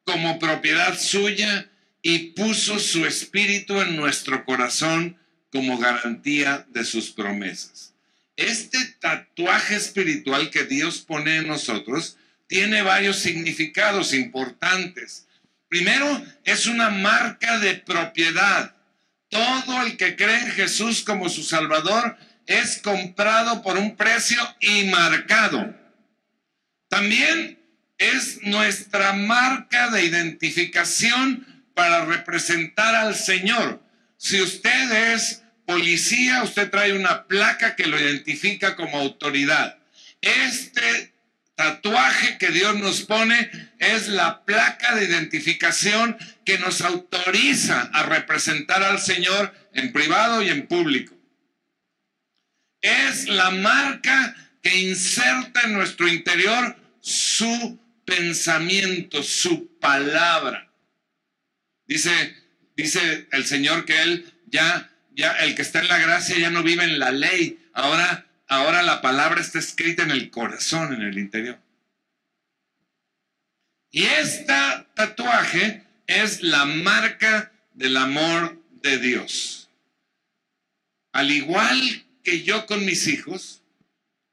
como 0.05 0.39
propiedad 0.39 0.99
suya 0.99 1.71
y 2.03 2.31
puso 2.33 2.79
su 2.79 3.07
espíritu 3.07 3.81
en 3.81 3.97
nuestro 3.97 4.45
corazón 4.45 5.19
como 5.51 5.79
garantía 5.79 6.67
de 6.71 6.85
sus 6.85 7.11
promesas. 7.11 7.95
Este 8.37 8.79
tatuaje 9.01 9.77
espiritual 9.77 10.51
que 10.51 10.65
Dios 10.65 10.99
pone 11.01 11.39
en 11.39 11.49
nosotros 11.49 12.18
tiene 12.49 12.83
varios 12.83 13.19
significados 13.21 14.13
importantes. 14.13 15.27
Primero, 15.69 16.25
es 16.45 16.67
una 16.67 16.91
marca 16.91 17.59
de 17.59 17.75
propiedad. 17.75 18.75
Todo 19.29 19.83
el 19.83 19.97
que 19.97 20.17
cree 20.17 20.41
en 20.41 20.51
Jesús 20.53 21.05
como 21.05 21.29
su 21.29 21.43
Salvador 21.43 22.17
es 22.47 22.79
comprado 22.79 23.63
por 23.63 23.77
un 23.77 23.95
precio 23.95 24.41
y 24.61 24.85
marcado. 24.85 25.77
También 26.89 27.59
es 27.99 28.43
nuestra 28.43 29.13
marca 29.13 29.91
de 29.91 30.05
identificación 30.05 31.47
para 31.75 32.07
representar 32.07 32.95
al 32.95 33.15
Señor. 33.15 33.83
Si 34.17 34.41
usted 34.41 35.13
es 35.13 35.43
policía, 35.67 36.43
usted 36.43 36.71
trae 36.71 36.95
una 36.95 37.27
placa 37.27 37.77
que 37.77 37.87
lo 37.87 38.01
identifica 38.01 38.75
como 38.75 38.99
autoridad. 38.99 39.77
Este 40.23 41.13
tatuaje 41.59 42.39
que 42.39 42.53
Dios 42.53 42.77
nos 42.77 43.03
pone 43.03 43.51
es 43.81 44.07
la 44.07 44.45
placa 44.45 44.95
de 44.95 45.07
identificación 45.07 46.17
que 46.45 46.57
nos 46.59 46.83
autoriza 46.83 47.91
a 47.93 48.05
representar 48.05 48.85
al 48.85 49.01
Señor 49.01 49.53
en 49.73 49.93
privado 49.93 50.41
y 50.41 50.51
en 50.51 50.69
público. 50.69 51.17
Es 52.81 53.27
la 53.27 53.51
marca 53.51 54.37
que 54.63 54.79
inserta 54.79 55.63
en 55.63 55.73
nuestro 55.73 56.07
interior 56.07 56.77
su 57.01 57.77
pensamiento, 58.05 59.25
su 59.25 59.81
palabra. 59.81 60.73
Dice, 61.89 62.37
dice 62.77 63.27
el 63.33 63.45
Señor 63.45 63.85
que 63.85 64.01
Él 64.01 64.33
ya, 64.47 64.93
ya, 65.11 65.33
el 65.39 65.57
que 65.57 65.63
está 65.63 65.81
en 65.81 65.89
la 65.89 65.99
gracia 65.99 66.39
ya 66.39 66.51
no 66.51 66.63
vive 66.63 66.85
en 66.85 67.01
la 67.01 67.11
ley. 67.11 67.59
Ahora, 67.75 68.28
ahora 68.49 68.83
la 68.83 69.01
palabra 69.01 69.41
está 69.41 69.59
escrita 69.59 70.03
en 70.03 70.11
el 70.11 70.31
corazón, 70.31 70.95
en 70.95 71.03
el 71.03 71.19
interior. 71.19 71.59
Y 73.91 74.05
este 74.05 74.55
tatuaje 74.95 75.85
es 76.07 76.43
la 76.43 76.65
marca 76.65 77.53
del 77.75 77.97
amor 77.97 78.61
de 78.83 78.99
Dios. 78.99 79.71
Al 81.13 81.31
igual 81.31 82.05
que 82.23 82.43
yo 82.43 82.67
con 82.67 82.85
mis 82.85 83.07
hijos, 83.07 83.63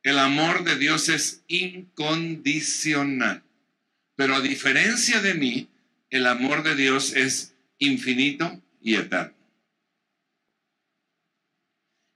el 0.04 0.20
amor 0.20 0.64
de 0.64 0.78
Dios 0.78 1.10
es 1.10 1.44
incondicional. 1.48 3.44
Pero 4.16 4.36
a 4.36 4.42
diferencia 4.42 5.22
de 5.22 5.34
mí, 5.34 5.70
el 6.10 6.28
amor 6.28 6.64
de 6.64 6.76
Dios 6.76 7.14
es 7.14 7.56
infinito 7.80 8.62
y 8.82 8.96
eterno. 8.96 9.34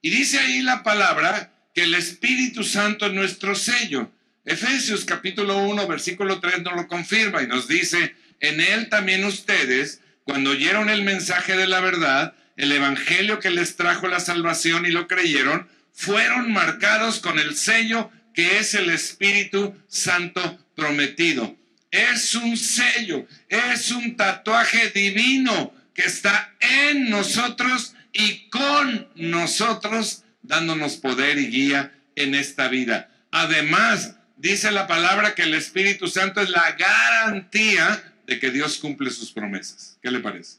Y 0.02 0.10
dice 0.12 0.40
ahí 0.40 0.62
la 0.62 0.84
palabra 0.84 1.59
que 1.80 1.86
el 1.86 1.94
Espíritu 1.94 2.66
Santo 2.66 3.06
es 3.06 3.14
nuestro 3.14 3.56
sello. 3.56 4.12
Efesios 4.44 5.06
capítulo 5.06 5.60
1, 5.60 5.88
versículo 5.88 6.42
3 6.42 6.64
nos 6.64 6.76
lo 6.76 6.88
confirma 6.90 7.42
y 7.42 7.48
nos 7.48 7.70
dice, 7.70 8.18
en 8.42 8.60
él 8.60 8.90
también 8.90 9.24
ustedes, 9.24 10.02
cuando 10.26 10.50
oyeron 10.50 10.90
el 10.90 11.04
mensaje 11.04 11.56
de 11.56 11.68
la 11.68 11.80
verdad, 11.80 12.34
el 12.58 12.74
evangelio 12.74 13.40
que 13.40 13.50
les 13.50 13.78
trajo 13.78 14.10
la 14.10 14.20
salvación 14.20 14.86
y 14.88 14.92
lo 14.92 15.08
creyeron, 15.08 15.70
fueron 15.94 16.52
marcados 16.52 17.20
con 17.20 17.40
el 17.40 17.56
sello 17.56 18.12
que 18.34 18.58
es 18.58 18.74
el 18.74 18.90
Espíritu 18.90 19.74
Santo 19.88 20.60
prometido 20.76 21.58
es 21.92 22.36
un 22.36 22.56
sello, 22.56 23.26
es 23.48 23.92
un 23.92 24.16
tatuaje 24.16 24.90
divino 24.90 25.74
que 25.94 26.04
está 26.04 26.54
en 26.60 27.10
nosotros 27.10 27.96
y 28.14 28.50
con 28.50 29.08
nosotros, 29.16 30.24
dándonos 30.42 30.98
poder 30.98 31.38
y 31.38 31.48
guía 31.48 31.92
en 32.16 32.36
esta 32.36 32.68
vida. 32.68 33.10
Además, 33.32 34.16
dice 34.38 34.72
la 34.72 34.88
palabra 34.88 35.36
que 35.36 35.44
el 35.44 35.54
Espíritu 35.54 36.08
Santo 36.08 36.42
es 36.42 36.50
la 36.50 36.72
garantía 36.72 38.14
de 38.26 38.40
que 38.40 38.52
Dios 38.52 38.78
cumple 38.78 39.10
sus 39.12 39.32
promesas. 39.32 39.98
¿Qué 40.02 40.12
le 40.12 40.20
parece? 40.20 40.58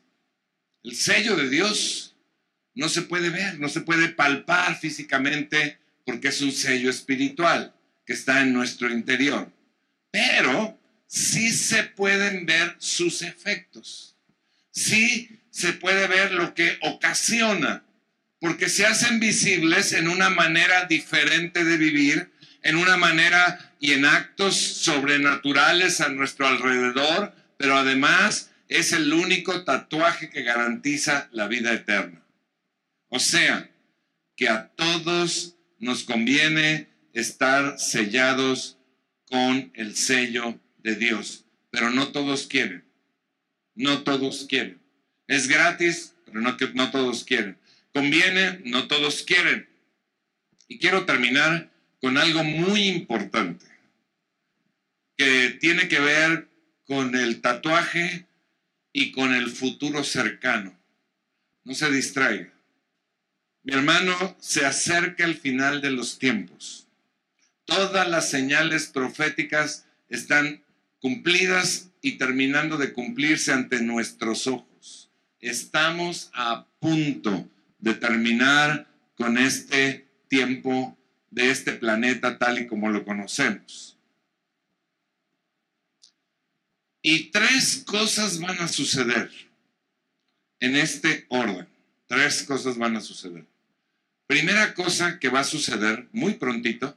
El 0.83 0.97
sello 0.97 1.37
de 1.37 1.49
Dios 1.49 2.17
no 2.75 2.89
se 2.89 3.03
puede 3.03 3.31
ver, 3.31 3.59
no 3.59 3.69
se 3.69 3.81
puede 3.81 4.09
palpar 4.09 4.79
físicamente 4.79 5.79
porque 6.05 6.29
es 6.29 6.41
un 6.41 6.53
sello 6.53 6.91
espiritual 6.91 7.75
que 8.07 8.13
está 8.13 8.41
en 8.41 8.53
nuestro 8.53 8.91
interior. 8.91 9.53
Pero 10.11 10.79
sí 11.07 11.51
se 11.53 11.85
pueden 11.85 12.47
ver 12.47 12.77
sus 12.79 13.23
efectos. 13.23 14.17
Sí 14.71 15.41
se 15.51 15.73
puede 15.73 16.07
ver 16.07 16.33
lo 16.33 16.55
que 16.55 16.79
ocasiona, 16.83 17.85
porque 18.41 18.69
se 18.69 18.87
hacen 18.87 19.21
visibles 19.21 19.93
en 19.93 20.09
una 20.09 20.31
manera 20.31 20.87
diferente 20.87 21.65
de 21.65 21.77
vivir, 21.77 22.31
en 22.63 22.77
una 22.77 22.97
manera 22.97 23.75
y 23.79 23.93
en 23.93 24.05
actos 24.05 24.57
sobrenaturales 24.57 26.01
a 26.01 26.09
nuestro 26.09 26.47
alrededor, 26.47 27.35
pero 27.57 27.77
además 27.77 28.51
es 28.69 28.93
el 28.93 29.13
único 29.13 29.65
tatuaje 29.65 30.31
que 30.31 30.43
garantiza 30.43 31.29
la 31.33 31.49
vida 31.49 31.73
eterna. 31.73 32.23
O 33.09 33.19
sea, 33.19 33.71
que 34.37 34.49
a 34.49 34.69
todos 34.69 35.57
nos 35.79 36.05
conviene 36.05 36.89
estar 37.13 37.79
sellados 37.79 38.79
con 39.27 39.71
el 39.75 39.97
sello 39.97 40.59
de 40.79 40.97
Dios, 40.97 41.45
pero 41.71 41.91
no 41.91 42.09
todos 42.09 42.47
quieren. 42.47 42.85
No 43.75 44.03
todos 44.03 44.47
quieren. 44.49 44.81
Es 45.27 45.49
gratis, 45.49 46.15
pero 46.25 46.41
no, 46.41 46.91
todos 46.91 47.25
quieren. 47.25 47.59
Conviene, 47.93 48.61
no 48.65 48.87
todos 48.89 49.23
quieren. 49.23 49.69
Y 50.69 50.79
quiero 50.79 51.05
terminar 51.05 51.71
con 52.01 52.17
algo 52.17 52.45
muy 52.45 52.89
importante 52.89 53.67
que 55.17 55.51
tiene 55.61 55.89
que 55.89 56.01
ver 56.01 56.49
con 56.87 57.15
el 57.15 57.41
tatuaje 57.41 58.27
y 58.93 59.13
con 59.13 59.35
el 59.35 59.51
futuro 59.51 60.03
cercano. 60.03 60.79
No 61.65 61.75
se 61.75 61.91
distraiga. 61.91 62.53
Mi 63.63 63.75
hermano, 63.75 64.37
se 64.41 64.65
acerca 64.65 65.25
el 65.25 65.37
final 65.37 65.83
de 65.83 65.91
los 65.91 66.19
tiempos. 66.19 66.87
Todas 67.67 68.09
las 68.09 68.31
señales 68.31 68.87
proféticas 68.87 69.87
están 70.09 70.63
cumplidas 71.01 71.91
y 72.01 72.13
terminando 72.13 72.79
de 72.79 72.93
cumplirse 72.93 73.53
ante 73.53 73.83
nuestros 73.83 74.47
ojos. 74.47 75.11
Estamos 75.41 76.31
a 76.33 76.67
punto 76.79 77.47
de 77.81 77.95
terminar 77.95 78.87
con 79.17 79.39
este 79.39 80.07
tiempo 80.29 80.97
de 81.31 81.51
este 81.51 81.73
planeta 81.73 82.39
tal 82.39 82.59
y 82.59 82.67
como 82.67 82.91
lo 82.91 83.05
conocemos. 83.05 83.97
Y 87.03 87.31
tres 87.31 87.83
cosas 87.87 88.39
van 88.41 88.59
a 88.59 88.69
suceder 88.69 89.31
en 90.61 90.77
este 90.77 91.27
orden. 91.29 91.67
Tres 92.07 92.43
cosas 92.43 92.77
van 92.77 92.97
a 92.97 93.01
suceder. 93.01 93.47
Primera 94.27 94.75
cosa 94.75 95.19
que 95.19 95.29
va 95.29 95.41
a 95.41 95.45
suceder 95.45 96.09
muy 96.13 96.35
prontito 96.35 96.97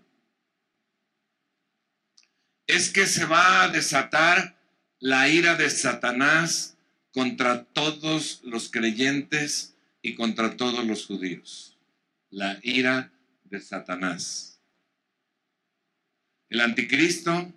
es 2.68 2.90
que 2.90 3.06
se 3.08 3.26
va 3.26 3.64
a 3.64 3.70
desatar 3.70 4.58
la 5.00 5.28
ira 5.30 5.56
de 5.56 5.70
Satanás 5.70 6.76
contra 7.12 7.64
todos 7.66 8.42
los 8.44 8.70
creyentes 8.70 9.73
y 10.04 10.14
contra 10.14 10.56
todos 10.56 10.86
los 10.86 11.08
judíos. 11.08 11.80
La 12.30 12.60
ira 12.62 13.12
de 13.46 13.60
Satanás. 13.60 14.62
El 16.50 16.62
anticristo 16.62 17.52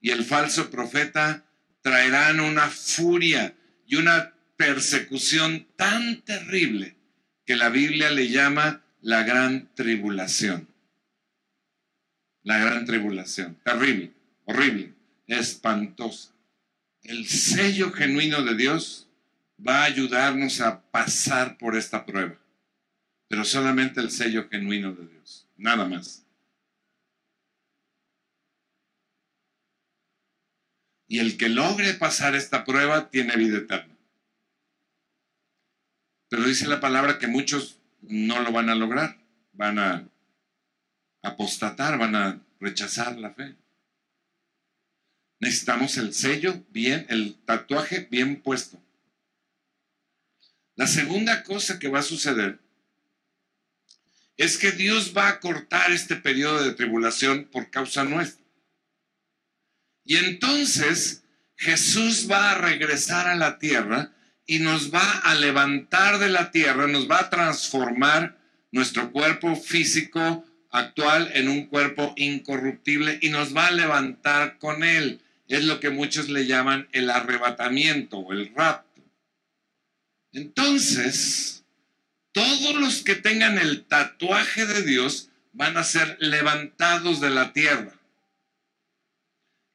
y 0.00 0.10
el 0.10 0.24
falso 0.24 0.70
profeta 0.70 1.44
traerán 1.82 2.40
una 2.40 2.68
furia 2.68 3.54
y 3.86 3.94
una 3.94 4.34
persecución 4.56 5.68
tan 5.76 6.22
terrible 6.22 6.96
que 7.46 7.54
la 7.54 7.68
Biblia 7.68 8.10
le 8.10 8.28
llama 8.28 8.82
la 9.00 9.22
gran 9.22 9.72
tribulación. 9.76 10.66
La 12.42 12.58
gran 12.58 12.84
tribulación, 12.86 13.56
terrible 13.62 14.12
horrible, 14.50 14.94
espantosa. 15.26 16.34
El 17.02 17.26
sello 17.26 17.92
genuino 17.92 18.42
de 18.42 18.56
Dios 18.56 19.08
va 19.66 19.82
a 19.82 19.84
ayudarnos 19.84 20.60
a 20.60 20.80
pasar 20.90 21.58
por 21.58 21.76
esta 21.76 22.06
prueba, 22.06 22.36
pero 23.28 23.44
solamente 23.44 24.00
el 24.00 24.10
sello 24.10 24.48
genuino 24.48 24.92
de 24.92 25.06
Dios, 25.06 25.46
nada 25.56 25.86
más. 25.86 26.24
Y 31.08 31.18
el 31.18 31.36
que 31.36 31.48
logre 31.48 31.94
pasar 31.94 32.36
esta 32.36 32.64
prueba 32.64 33.10
tiene 33.10 33.36
vida 33.36 33.58
eterna. 33.58 33.96
Pero 36.28 36.44
dice 36.44 36.68
la 36.68 36.78
palabra 36.78 37.18
que 37.18 37.26
muchos 37.26 37.80
no 38.02 38.40
lo 38.40 38.52
van 38.52 38.70
a 38.70 38.76
lograr, 38.76 39.18
van 39.52 39.80
a 39.80 40.08
apostatar, 41.22 41.98
van 41.98 42.14
a 42.14 42.40
rechazar 42.60 43.18
la 43.18 43.32
fe. 43.34 43.56
necesitamos 45.40 45.96
el 45.96 46.12
sello 46.12 46.62
bien, 46.68 47.06
el 47.08 47.34
tatuaje 47.44 48.06
bien 48.10 48.40
puesto. 48.42 48.78
La 50.80 50.86
segunda 50.86 51.42
cosa 51.42 51.78
que 51.78 51.88
va 51.88 51.98
a 51.98 52.02
suceder 52.02 52.58
es 54.38 54.56
que 54.56 54.72
Dios 54.72 55.12
va 55.14 55.28
a 55.28 55.38
cortar 55.38 55.92
este 55.92 56.16
periodo 56.16 56.64
de 56.64 56.72
tribulación 56.72 57.50
por 57.52 57.70
causa 57.70 58.02
nuestra. 58.04 58.42
Y 60.06 60.16
entonces 60.16 61.22
Jesús 61.56 62.30
va 62.30 62.52
a 62.52 62.54
regresar 62.54 63.28
a 63.28 63.36
la 63.36 63.58
tierra 63.58 64.14
y 64.46 64.60
nos 64.60 64.90
va 64.90 65.18
a 65.18 65.34
levantar 65.34 66.18
de 66.18 66.30
la 66.30 66.50
tierra, 66.50 66.86
nos 66.86 67.10
va 67.10 67.20
a 67.20 67.28
transformar 67.28 68.38
nuestro 68.72 69.12
cuerpo 69.12 69.56
físico 69.56 70.46
actual 70.70 71.30
en 71.34 71.50
un 71.50 71.66
cuerpo 71.66 72.14
incorruptible 72.16 73.18
y 73.20 73.28
nos 73.28 73.54
va 73.54 73.66
a 73.66 73.72
levantar 73.72 74.56
con 74.56 74.82
él. 74.82 75.20
Es 75.46 75.62
lo 75.64 75.78
que 75.78 75.90
muchos 75.90 76.30
le 76.30 76.46
llaman 76.46 76.88
el 76.92 77.10
arrebatamiento 77.10 78.16
o 78.16 78.32
el 78.32 78.54
rapto. 78.54 78.89
Entonces, 80.32 81.64
todos 82.32 82.74
los 82.76 83.02
que 83.02 83.16
tengan 83.16 83.58
el 83.58 83.84
tatuaje 83.84 84.66
de 84.66 84.82
Dios 84.82 85.30
van 85.52 85.76
a 85.76 85.84
ser 85.84 86.16
levantados 86.20 87.20
de 87.20 87.30
la 87.30 87.52
tierra 87.52 87.92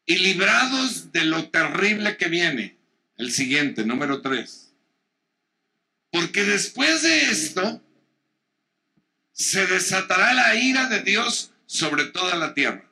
y 0.05 0.17
librados 0.17 1.11
de 1.11 1.25
lo 1.25 1.49
terrible 1.49 2.17
que 2.17 2.27
viene. 2.27 2.77
El 3.17 3.31
siguiente, 3.31 3.85
número 3.85 4.21
tres. 4.21 4.73
Porque 6.11 6.43
después 6.43 7.01
de 7.01 7.31
esto, 7.31 7.81
se 9.31 9.67
desatará 9.67 10.33
la 10.33 10.55
ira 10.55 10.87
de 10.87 11.01
Dios 11.01 11.51
sobre 11.65 12.05
toda 12.05 12.35
la 12.35 12.53
tierra. 12.53 12.85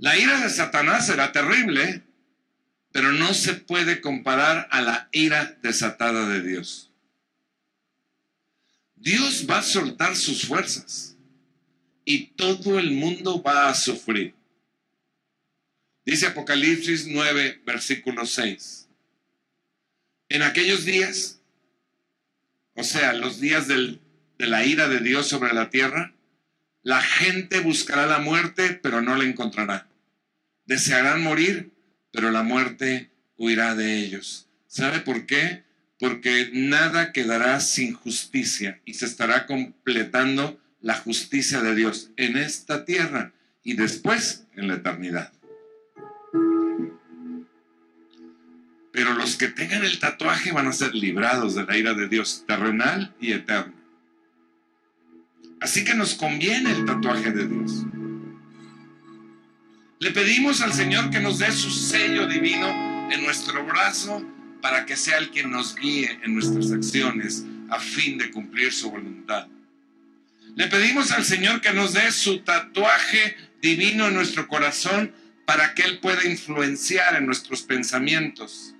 La 0.00 0.16
ira 0.16 0.40
de 0.40 0.50
Satanás 0.50 1.06
será 1.06 1.32
terrible, 1.32 2.02
pero 2.92 3.12
no 3.12 3.34
se 3.34 3.54
puede 3.54 4.00
comparar 4.00 4.68
a 4.70 4.80
la 4.80 5.08
ira 5.12 5.58
desatada 5.62 6.28
de 6.28 6.42
Dios. 6.42 6.90
Dios 8.96 9.46
va 9.48 9.58
a 9.58 9.62
soltar 9.62 10.16
sus 10.16 10.46
fuerzas 10.46 11.16
y 12.04 12.28
todo 12.28 12.78
el 12.78 12.90
mundo 12.92 13.42
va 13.42 13.68
a 13.68 13.74
sufrir. 13.74 14.34
Dice 16.04 16.26
Apocalipsis 16.26 17.06
9, 17.06 17.62
versículo 17.64 18.26
6. 18.26 18.88
En 20.30 20.42
aquellos 20.42 20.84
días, 20.84 21.40
o 22.74 22.82
sea, 22.82 23.12
los 23.12 23.40
días 23.40 23.68
del 23.68 24.00
de 24.38 24.46
la 24.46 24.64
ira 24.64 24.88
de 24.88 25.00
Dios 25.00 25.28
sobre 25.28 25.52
la 25.52 25.68
tierra, 25.68 26.14
la 26.82 27.02
gente 27.02 27.60
buscará 27.60 28.06
la 28.06 28.20
muerte, 28.20 28.78
pero 28.82 29.02
no 29.02 29.16
la 29.16 29.24
encontrará. 29.24 29.88
Desearán 30.64 31.22
morir, 31.22 31.72
pero 32.18 32.32
la 32.32 32.42
muerte 32.42 33.12
huirá 33.36 33.76
de 33.76 33.96
ellos. 33.96 34.48
¿Sabe 34.66 34.98
por 34.98 35.24
qué? 35.24 35.62
Porque 36.00 36.50
nada 36.52 37.12
quedará 37.12 37.60
sin 37.60 37.94
justicia 37.94 38.80
y 38.84 38.94
se 38.94 39.06
estará 39.06 39.46
completando 39.46 40.60
la 40.80 40.94
justicia 40.94 41.60
de 41.60 41.76
Dios 41.76 42.10
en 42.16 42.36
esta 42.36 42.84
tierra 42.84 43.30
y 43.62 43.74
después 43.74 44.48
en 44.56 44.66
la 44.66 44.74
eternidad. 44.74 45.32
Pero 48.90 49.14
los 49.14 49.36
que 49.36 49.46
tengan 49.46 49.84
el 49.84 50.00
tatuaje 50.00 50.50
van 50.50 50.66
a 50.66 50.72
ser 50.72 50.96
librados 50.96 51.54
de 51.54 51.66
la 51.66 51.76
ira 51.76 51.94
de 51.94 52.08
Dios 52.08 52.42
terrenal 52.48 53.14
y 53.20 53.30
eterna. 53.30 53.74
Así 55.60 55.84
que 55.84 55.94
nos 55.94 56.16
conviene 56.16 56.72
el 56.72 56.84
tatuaje 56.84 57.30
de 57.30 57.46
Dios. 57.46 57.84
Le 60.00 60.12
pedimos 60.12 60.60
al 60.60 60.72
Señor 60.72 61.10
que 61.10 61.18
nos 61.18 61.40
dé 61.40 61.50
su 61.50 61.70
sello 61.70 62.28
divino 62.28 63.10
en 63.10 63.24
nuestro 63.24 63.64
brazo 63.64 64.24
para 64.62 64.86
que 64.86 64.96
sea 64.96 65.18
el 65.18 65.30
quien 65.30 65.50
nos 65.50 65.74
guíe 65.74 66.20
en 66.22 66.34
nuestras 66.34 66.70
acciones 66.70 67.44
a 67.68 67.80
fin 67.80 68.16
de 68.16 68.30
cumplir 68.30 68.72
su 68.72 68.92
voluntad. 68.92 69.48
Le 70.54 70.68
pedimos 70.68 71.10
al 71.10 71.24
Señor 71.24 71.60
que 71.60 71.72
nos 71.72 71.94
dé 71.94 72.12
su 72.12 72.40
tatuaje 72.40 73.36
divino 73.60 74.06
en 74.06 74.14
nuestro 74.14 74.46
corazón 74.46 75.12
para 75.44 75.74
que 75.74 75.82
Él 75.82 75.98
pueda 75.98 76.24
influenciar 76.24 77.16
en 77.16 77.26
nuestros 77.26 77.62
pensamientos. 77.62 78.74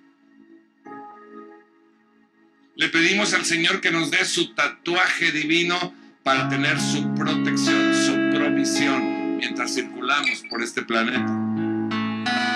Le 2.76 2.88
pedimos 2.90 3.35
al 3.35 3.44
Señor 3.44 3.81
que 3.81 3.90
nos 3.90 4.12
dé 4.12 4.24
su 4.24 4.54
tatuaje 4.54 5.33
divino 5.33 5.94
para 6.22 6.48
tener 6.48 6.81
su 6.81 7.12
protección, 7.16 7.92
su 8.07 8.37
provisión 8.37 9.17
mientras 9.38 9.74
circulamos 9.74 10.42
por 10.51 10.62
este 10.62 10.83
planeta. 10.83 11.33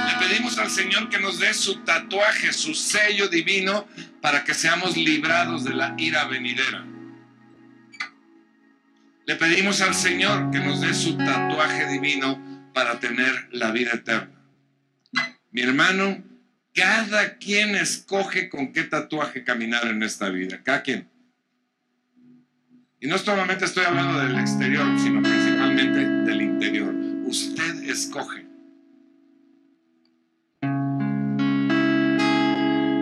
Le 0.09 0.27
pedimos 0.29 0.59
al 0.59 0.69
Señor 0.69 1.09
que 1.09 1.21
nos 1.21 1.39
dé 1.39 1.55
su 1.55 1.77
tatuaje, 1.85 2.53
su 2.53 2.75
sello 2.75 3.29
divino, 3.29 3.87
para 4.21 4.45
que 4.45 4.53
seamos 4.53 4.97
librados 4.97 5.65
de 5.65 5.75
la 5.75 5.95
ira 5.97 6.25
venidera. 6.25 6.85
Le 9.27 9.37
pedimos 9.37 9.81
al 9.81 9.95
Señor 9.95 10.51
que 10.51 10.59
nos 10.59 10.81
dé 10.81 10.93
su 10.93 11.17
tatuaje 11.17 11.87
divino 11.87 12.71
para 12.75 12.99
tener 12.99 13.49
la 13.53 13.71
vida 13.71 13.93
eterna. 13.93 14.31
Mi 15.53 15.63
hermano, 15.63 16.25
cada 16.75 17.37
quien 17.37 17.77
escoge 17.77 18.49
con 18.49 18.73
qué 18.73 18.83
tatuaje 18.83 19.45
caminar 19.45 19.87
en 19.87 20.03
esta 20.03 20.29
vida. 20.31 20.61
Cada 20.65 20.83
quien. 20.83 21.09
Y 23.01 23.07
no 23.07 23.19
solamente 23.19 23.65
estoy 23.65 23.85
hablando 23.85 24.21
del 24.21 24.39
exterior, 24.39 24.87
sino 24.99 25.21
principalmente 25.23 25.52
del 25.77 26.43
interior. 26.43 26.95
Usted 27.25 27.85
escoge. 27.85 28.47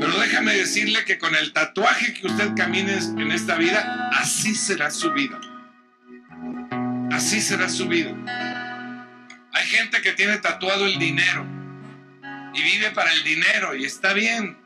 Pero 0.00 0.18
déjame 0.20 0.54
decirle 0.54 1.04
que 1.04 1.18
con 1.18 1.34
el 1.34 1.52
tatuaje 1.52 2.14
que 2.14 2.26
usted 2.26 2.54
camine 2.54 2.96
en 2.96 3.32
esta 3.32 3.56
vida, 3.56 4.10
así 4.12 4.54
será 4.54 4.90
su 4.90 5.12
vida. 5.12 5.40
Así 7.10 7.40
será 7.40 7.68
su 7.68 7.88
vida. 7.88 8.14
Hay 9.52 9.66
gente 9.66 10.00
que 10.00 10.12
tiene 10.12 10.38
tatuado 10.38 10.86
el 10.86 10.98
dinero 10.98 11.44
y 12.54 12.62
vive 12.62 12.90
para 12.92 13.12
el 13.12 13.24
dinero 13.24 13.74
y 13.74 13.84
está 13.84 14.12
bien. 14.12 14.56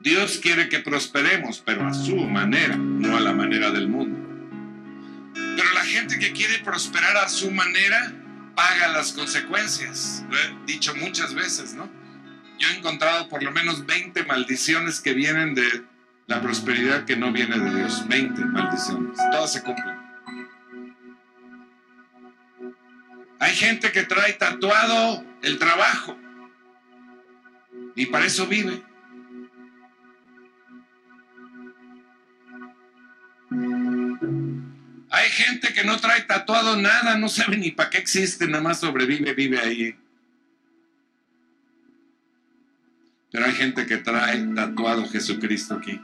Dios 0.00 0.38
quiere 0.42 0.68
que 0.68 0.80
prosperemos, 0.80 1.62
pero 1.64 1.86
a 1.86 1.94
su 1.94 2.16
manera, 2.16 2.76
no 2.76 3.16
a 3.16 3.20
la 3.20 3.32
manera 3.32 3.70
del 3.70 3.88
mundo. 3.88 4.21
Pero 5.56 5.72
la 5.72 5.84
gente 5.84 6.18
que 6.18 6.32
quiere 6.32 6.58
prosperar 6.60 7.16
a 7.16 7.28
su 7.28 7.50
manera 7.50 8.12
paga 8.54 8.88
las 8.88 9.12
consecuencias. 9.12 10.24
Lo 10.30 10.38
he 10.38 10.66
dicho 10.66 10.94
muchas 10.94 11.34
veces, 11.34 11.74
¿no? 11.74 11.90
Yo 12.58 12.68
he 12.68 12.76
encontrado 12.76 13.28
por 13.28 13.42
lo 13.42 13.50
menos 13.50 13.86
20 13.86 14.24
maldiciones 14.24 15.00
que 15.00 15.14
vienen 15.14 15.54
de 15.54 15.84
la 16.26 16.40
prosperidad 16.40 17.04
que 17.04 17.16
no 17.16 17.32
viene 17.32 17.58
de 17.58 17.74
Dios. 17.74 18.06
20 18.08 18.44
maldiciones. 18.46 19.18
Todas 19.32 19.52
se 19.52 19.62
cumplen. 19.62 19.98
Hay 23.40 23.54
gente 23.56 23.90
que 23.90 24.04
trae 24.04 24.34
tatuado 24.34 25.24
el 25.42 25.58
trabajo 25.58 26.16
y 27.96 28.06
para 28.06 28.26
eso 28.26 28.46
vive. 28.46 28.82
Hay 35.14 35.28
gente 35.28 35.74
que 35.74 35.84
no 35.84 35.98
trae 35.98 36.22
tatuado 36.22 36.74
nada, 36.74 37.18
no 37.18 37.28
sabe 37.28 37.58
ni 37.58 37.70
para 37.70 37.90
qué 37.90 37.98
existe, 37.98 38.46
nada 38.46 38.62
más 38.62 38.80
sobrevive, 38.80 39.34
vive 39.34 39.58
ahí. 39.58 39.94
Pero 43.30 43.44
hay 43.44 43.52
gente 43.52 43.84
que 43.84 43.98
trae 43.98 44.38
tatuado 44.54 45.06
Jesucristo 45.06 45.74
aquí. 45.74 46.00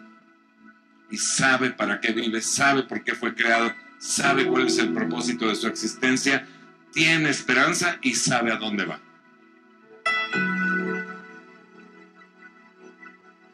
Y 1.10 1.16
sabe 1.16 1.70
para 1.70 2.00
qué 2.00 2.12
vive, 2.12 2.42
sabe 2.42 2.82
por 2.82 3.02
qué 3.02 3.14
fue 3.14 3.34
creado, 3.34 3.74
sabe 3.98 4.46
cuál 4.46 4.66
es 4.66 4.76
el 4.76 4.92
propósito 4.92 5.48
de 5.48 5.56
su 5.56 5.68
existencia, 5.68 6.46
tiene 6.92 7.30
esperanza 7.30 7.96
y 8.02 8.14
sabe 8.14 8.52
a 8.52 8.56
dónde 8.56 8.84
va. 8.84 9.00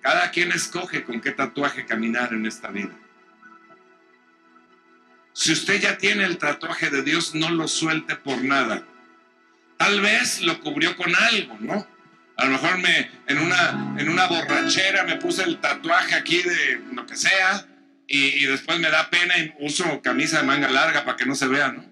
Cada 0.00 0.32
quien 0.32 0.50
escoge 0.50 1.04
con 1.04 1.20
qué 1.20 1.30
tatuaje 1.30 1.86
caminar 1.86 2.32
en 2.32 2.44
esta 2.44 2.72
vida. 2.72 3.03
Si 5.34 5.50
usted 5.50 5.80
ya 5.80 5.98
tiene 5.98 6.24
el 6.24 6.38
tatuaje 6.38 6.90
de 6.90 7.02
Dios, 7.02 7.34
no 7.34 7.50
lo 7.50 7.66
suelte 7.66 8.14
por 8.14 8.42
nada. 8.42 8.86
Tal 9.76 10.00
vez 10.00 10.40
lo 10.40 10.60
cubrió 10.60 10.96
con 10.96 11.12
algo, 11.14 11.58
¿no? 11.58 11.86
A 12.36 12.44
lo 12.44 12.52
mejor 12.52 12.78
me, 12.78 13.10
en, 13.26 13.38
una, 13.38 13.96
en 13.98 14.08
una 14.08 14.26
borrachera 14.26 15.02
me 15.02 15.16
puse 15.16 15.42
el 15.42 15.60
tatuaje 15.60 16.14
aquí 16.14 16.40
de 16.40 16.80
lo 16.92 17.04
que 17.04 17.16
sea 17.16 17.66
y, 18.06 18.44
después 18.46 18.78
me 18.78 18.90
da 18.90 19.10
pena 19.10 19.36
y 19.38 19.52
uso 19.58 20.00
camisa 20.02 20.38
de 20.38 20.46
manga 20.46 20.70
larga 20.70 21.04
para 21.04 21.16
que 21.16 21.26
no 21.26 21.34
se 21.34 21.48
vea, 21.48 21.72
¿no? 21.72 21.84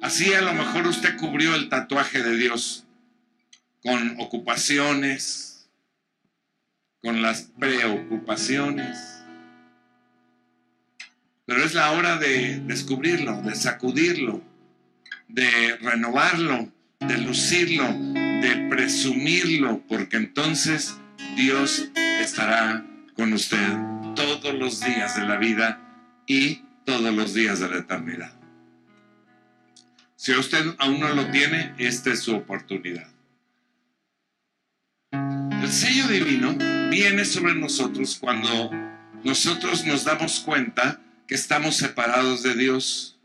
Así 0.00 0.32
a 0.32 0.40
lo 0.40 0.54
mejor 0.54 0.86
usted 0.86 1.18
cubrió 1.18 1.54
el 1.54 1.68
tatuaje 1.68 2.22
de 2.22 2.36
Dios 2.38 2.86
con 3.82 4.16
ocupaciones, 4.18 5.68
con 7.02 7.20
las 7.20 7.50
preocupaciones 7.58 9.11
pero 11.46 11.64
es 11.64 11.74
la 11.74 11.92
hora 11.92 12.18
de 12.18 12.60
descubrirlo, 12.60 13.42
de 13.42 13.54
sacudirlo, 13.54 14.42
de 15.28 15.76
renovarlo, 15.78 16.72
de 17.00 17.18
lucirlo, 17.18 17.86
de 17.92 18.68
presumirlo, 18.70 19.82
porque 19.88 20.16
entonces 20.16 20.96
Dios 21.36 21.90
estará 21.96 22.86
con 23.14 23.32
usted 23.32 23.76
todos 24.14 24.54
los 24.54 24.80
días 24.80 25.16
de 25.16 25.26
la 25.26 25.36
vida 25.36 25.80
y 26.26 26.62
todos 26.84 27.14
los 27.14 27.34
días 27.34 27.60
de 27.60 27.68
la 27.68 27.78
eternidad. 27.78 28.32
Si 30.16 30.32
usted 30.32 30.64
aún 30.78 31.00
no 31.00 31.08
lo 31.14 31.30
tiene, 31.30 31.74
esta 31.78 32.12
es 32.12 32.20
su 32.20 32.36
oportunidad. 32.36 33.08
El 35.10 35.68
sello 35.68 36.06
divino 36.08 36.56
viene 36.90 37.24
sobre 37.24 37.54
nosotros 37.54 38.18
cuando 38.20 38.70
nosotros 39.24 39.84
nos 39.84 40.04
damos 40.04 40.40
cuenta 40.40 41.00
estamos 41.34 41.76
separados 41.76 42.42
de 42.42 42.54
Dios. 42.54 43.18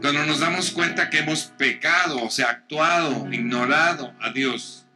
Cuando 0.00 0.24
nos 0.26 0.40
damos 0.40 0.70
cuenta 0.70 1.10
que 1.10 1.18
hemos 1.18 1.44
pecado, 1.58 2.22
o 2.22 2.30
sea, 2.30 2.50
actuado, 2.50 3.32
ignorado 3.32 4.14
a 4.20 4.30
Dios. 4.30 4.86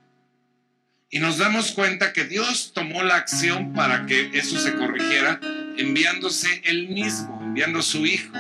Y 1.11 1.19
nos 1.19 1.39
damos 1.39 1.73
cuenta 1.73 2.13
que 2.13 2.25
Dios 2.25 2.73
tomó 2.73 3.03
la 3.03 3.17
acción 3.17 3.73
para 3.73 4.07
que 4.07 4.31
eso 4.35 4.59
se 4.61 4.75
corrigiera, 4.75 5.41
enviándose 5.77 6.63
Él 6.65 6.89
mismo, 6.89 7.41
enviando 7.43 7.83
su 7.83 8.07
Hijo, 8.07 8.33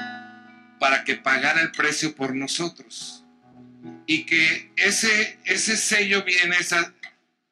para 0.79 1.03
que 1.05 1.17
pagara 1.17 1.61
el 1.61 1.73
precio 1.73 2.15
por 2.15 2.35
nosotros. 2.37 3.25
Y 4.07 4.25
que 4.25 4.71
ese, 4.77 5.39
ese 5.45 5.77
sello 5.77 6.23
viene, 6.25 6.57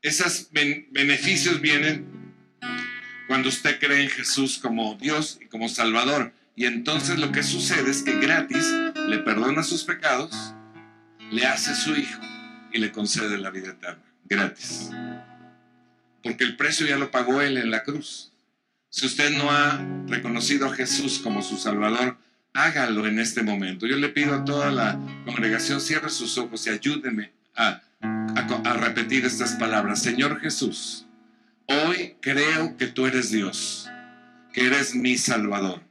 esos 0.03 0.49
beneficios 0.53 1.61
vienen 1.61 2.18
cuando 3.29 3.51
usted 3.51 3.79
cree 3.79 4.03
en 4.03 4.09
Jesús 4.09 4.59
como 4.59 4.97
Dios 4.97 5.39
y 5.41 5.47
como 5.47 5.69
Salvador. 5.69 6.33
Y 6.57 6.65
entonces 6.65 7.19
lo 7.19 7.31
que 7.31 7.45
sucede 7.45 7.91
es 7.91 8.03
que 8.03 8.19
gratis 8.19 8.67
le 9.07 9.19
perdona 9.19 9.63
sus 9.63 9.85
pecados, 9.85 10.55
le 11.31 11.47
hace 11.47 11.75
su 11.77 11.95
hijo 11.95 12.21
y 12.73 12.79
le 12.79 12.91
concede 12.91 13.39
la 13.39 13.51
vida 13.51 13.69
eterna. 13.69 14.03
Gratis. 14.25 14.91
Porque 16.23 16.45
el 16.45 16.57
precio 16.57 16.87
ya 16.87 16.99
lo 16.99 17.11
pagó 17.11 17.41
Él 17.41 17.59
en 17.59 17.71
la 17.71 17.85
cruz. 17.85 18.33
Si 18.89 19.07
usted 19.07 19.31
no 19.37 19.51
ha 19.51 19.79
reconocido 20.07 20.67
a 20.67 20.75
Jesús 20.75 21.21
como 21.21 21.43
su 21.43 21.59
Salvador, 21.59 22.19
hágalo 22.55 23.07
en 23.07 23.19
este 23.19 23.43
momento. 23.43 23.87
Yo 23.87 23.97
le 23.97 24.09
pido 24.09 24.35
a 24.35 24.45
toda 24.45 24.71
la 24.73 24.99
congregación, 25.27 25.81
cierre 25.81 26.11
sus 26.11 26.39
ojos 26.39 26.67
y 26.67 26.71
ayúdeme 26.71 27.31
a, 27.55 27.83
a 28.01 28.73
repetir 28.75 29.27
estas 29.27 29.53
palabras. 29.53 30.03
Señor 30.03 30.41
Jesús, 30.41 31.07
hoy 31.69 32.17
creo 32.21 32.77
que 32.77 32.87
tú 32.87 33.07
eres 33.07 33.31
Dios, 33.31 33.89
que 34.53 34.67
eres 34.67 34.95
mi 34.95 35.17
Salvador 35.17 35.83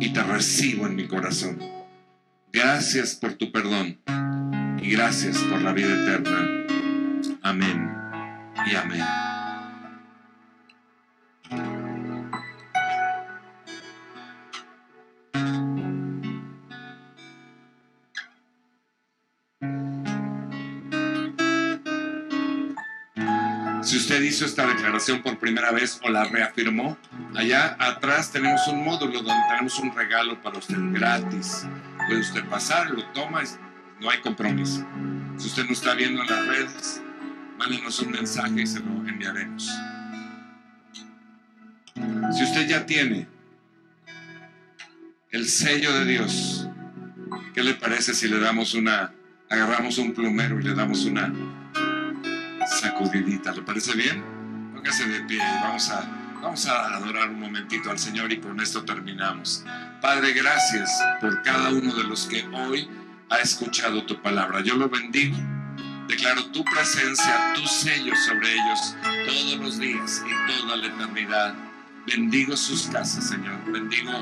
y 0.00 0.12
te 0.12 0.22
recibo 0.22 0.86
en 0.86 0.96
mi 0.96 1.06
corazón. 1.06 1.58
Gracias 2.52 3.14
por 3.14 3.34
tu 3.34 3.52
perdón 3.52 4.00
y 4.80 4.90
gracias 4.90 5.38
por 5.38 5.60
la 5.60 5.72
vida 5.72 5.88
eterna. 5.88 6.66
Amén 7.42 7.92
y 8.70 8.74
amén. 8.74 9.27
Usted 24.18 24.30
hizo 24.30 24.46
esta 24.46 24.66
declaración 24.66 25.22
por 25.22 25.38
primera 25.38 25.70
vez 25.70 26.00
o 26.02 26.10
la 26.10 26.24
reafirmó, 26.24 26.98
allá 27.36 27.76
atrás 27.78 28.32
tenemos 28.32 28.66
un 28.66 28.84
módulo 28.84 29.22
donde 29.22 29.44
tenemos 29.48 29.78
un 29.78 29.94
regalo 29.94 30.42
para 30.42 30.58
usted 30.58 30.74
gratis. 30.90 31.64
Puede 32.08 32.18
usted 32.18 32.44
pasar, 32.46 32.90
lo 32.90 33.04
toma, 33.12 33.44
no 34.00 34.10
hay 34.10 34.18
compromiso. 34.18 34.84
Si 35.36 35.46
usted 35.46 35.66
no 35.66 35.70
está 35.70 35.94
viendo 35.94 36.20
en 36.20 36.28
las 36.28 36.46
redes, 36.48 37.02
mándenos 37.58 38.00
un 38.00 38.10
mensaje 38.10 38.62
y 38.62 38.66
se 38.66 38.80
lo 38.80 38.86
enviaremos. 39.08 39.70
Si 42.36 42.42
usted 42.42 42.66
ya 42.66 42.86
tiene 42.86 43.28
el 45.30 45.46
sello 45.46 45.92
de 45.92 46.04
Dios, 46.06 46.68
¿qué 47.54 47.62
le 47.62 47.74
parece 47.74 48.14
si 48.14 48.26
le 48.26 48.40
damos 48.40 48.74
una, 48.74 49.12
agarramos 49.48 49.96
un 49.98 50.12
plumero 50.12 50.58
y 50.58 50.64
le 50.64 50.74
damos 50.74 51.04
una 51.04 51.32
sacudidita. 52.68 53.52
¿Le 53.52 53.62
parece 53.62 53.94
bien? 53.94 54.24
Póngase 54.74 55.06
de 55.08 55.20
pie. 55.22 55.38
Vamos 55.62 55.90
a, 55.90 56.00
vamos 56.42 56.66
a 56.66 56.96
adorar 56.96 57.30
un 57.30 57.40
momentito 57.40 57.90
al 57.90 57.98
Señor 57.98 58.32
y 58.32 58.38
con 58.38 58.60
esto 58.60 58.84
terminamos. 58.84 59.64
Padre, 60.00 60.32
gracias 60.32 60.90
por 61.20 61.42
cada 61.42 61.70
uno 61.70 61.94
de 61.94 62.04
los 62.04 62.26
que 62.26 62.46
hoy 62.48 62.88
ha 63.30 63.38
escuchado 63.38 64.04
tu 64.04 64.20
palabra. 64.22 64.60
Yo 64.62 64.76
lo 64.76 64.88
bendigo. 64.88 65.36
Declaro 66.08 66.46
tu 66.46 66.64
presencia, 66.64 67.52
tu 67.54 67.66
sello 67.66 68.14
sobre 68.16 68.54
ellos 68.54 68.96
todos 69.26 69.56
los 69.58 69.78
días 69.78 70.22
y 70.26 70.60
toda 70.60 70.76
la 70.76 70.86
eternidad. 70.86 71.54
Bendigo 72.06 72.56
sus 72.56 72.86
casas, 72.86 73.28
Señor. 73.28 73.60
Bendigo 73.70 74.12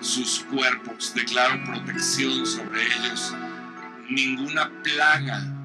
sus 0.00 0.46
cuerpos. 0.50 1.12
Declaro 1.14 1.62
protección 1.64 2.46
sobre 2.46 2.82
ellos. 2.82 3.34
Ninguna 4.08 4.70
plaga 4.82 5.55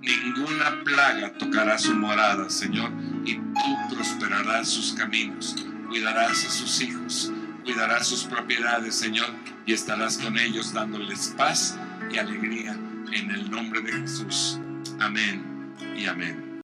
ninguna 0.00 0.82
plaga 0.84 1.32
tocará 1.34 1.78
su 1.78 1.94
morada, 1.94 2.48
Señor, 2.50 2.90
y 3.24 3.34
tú 3.34 3.94
prosperarás 3.94 4.68
sus 4.68 4.92
caminos, 4.94 5.56
cuidarás 5.88 6.44
a 6.44 6.50
sus 6.50 6.80
hijos, 6.80 7.32
cuidarás 7.64 8.06
sus 8.06 8.24
propiedades, 8.24 8.94
Señor, 8.94 9.28
y 9.66 9.72
estarás 9.72 10.18
con 10.18 10.38
ellos 10.38 10.72
dándoles 10.72 11.34
paz 11.36 11.78
y 12.10 12.18
alegría 12.18 12.72
en 13.12 13.30
el 13.30 13.50
nombre 13.50 13.80
de 13.82 13.92
Jesús. 13.92 14.58
Amén 14.98 15.74
y 15.96 16.06
amén. 16.06 16.49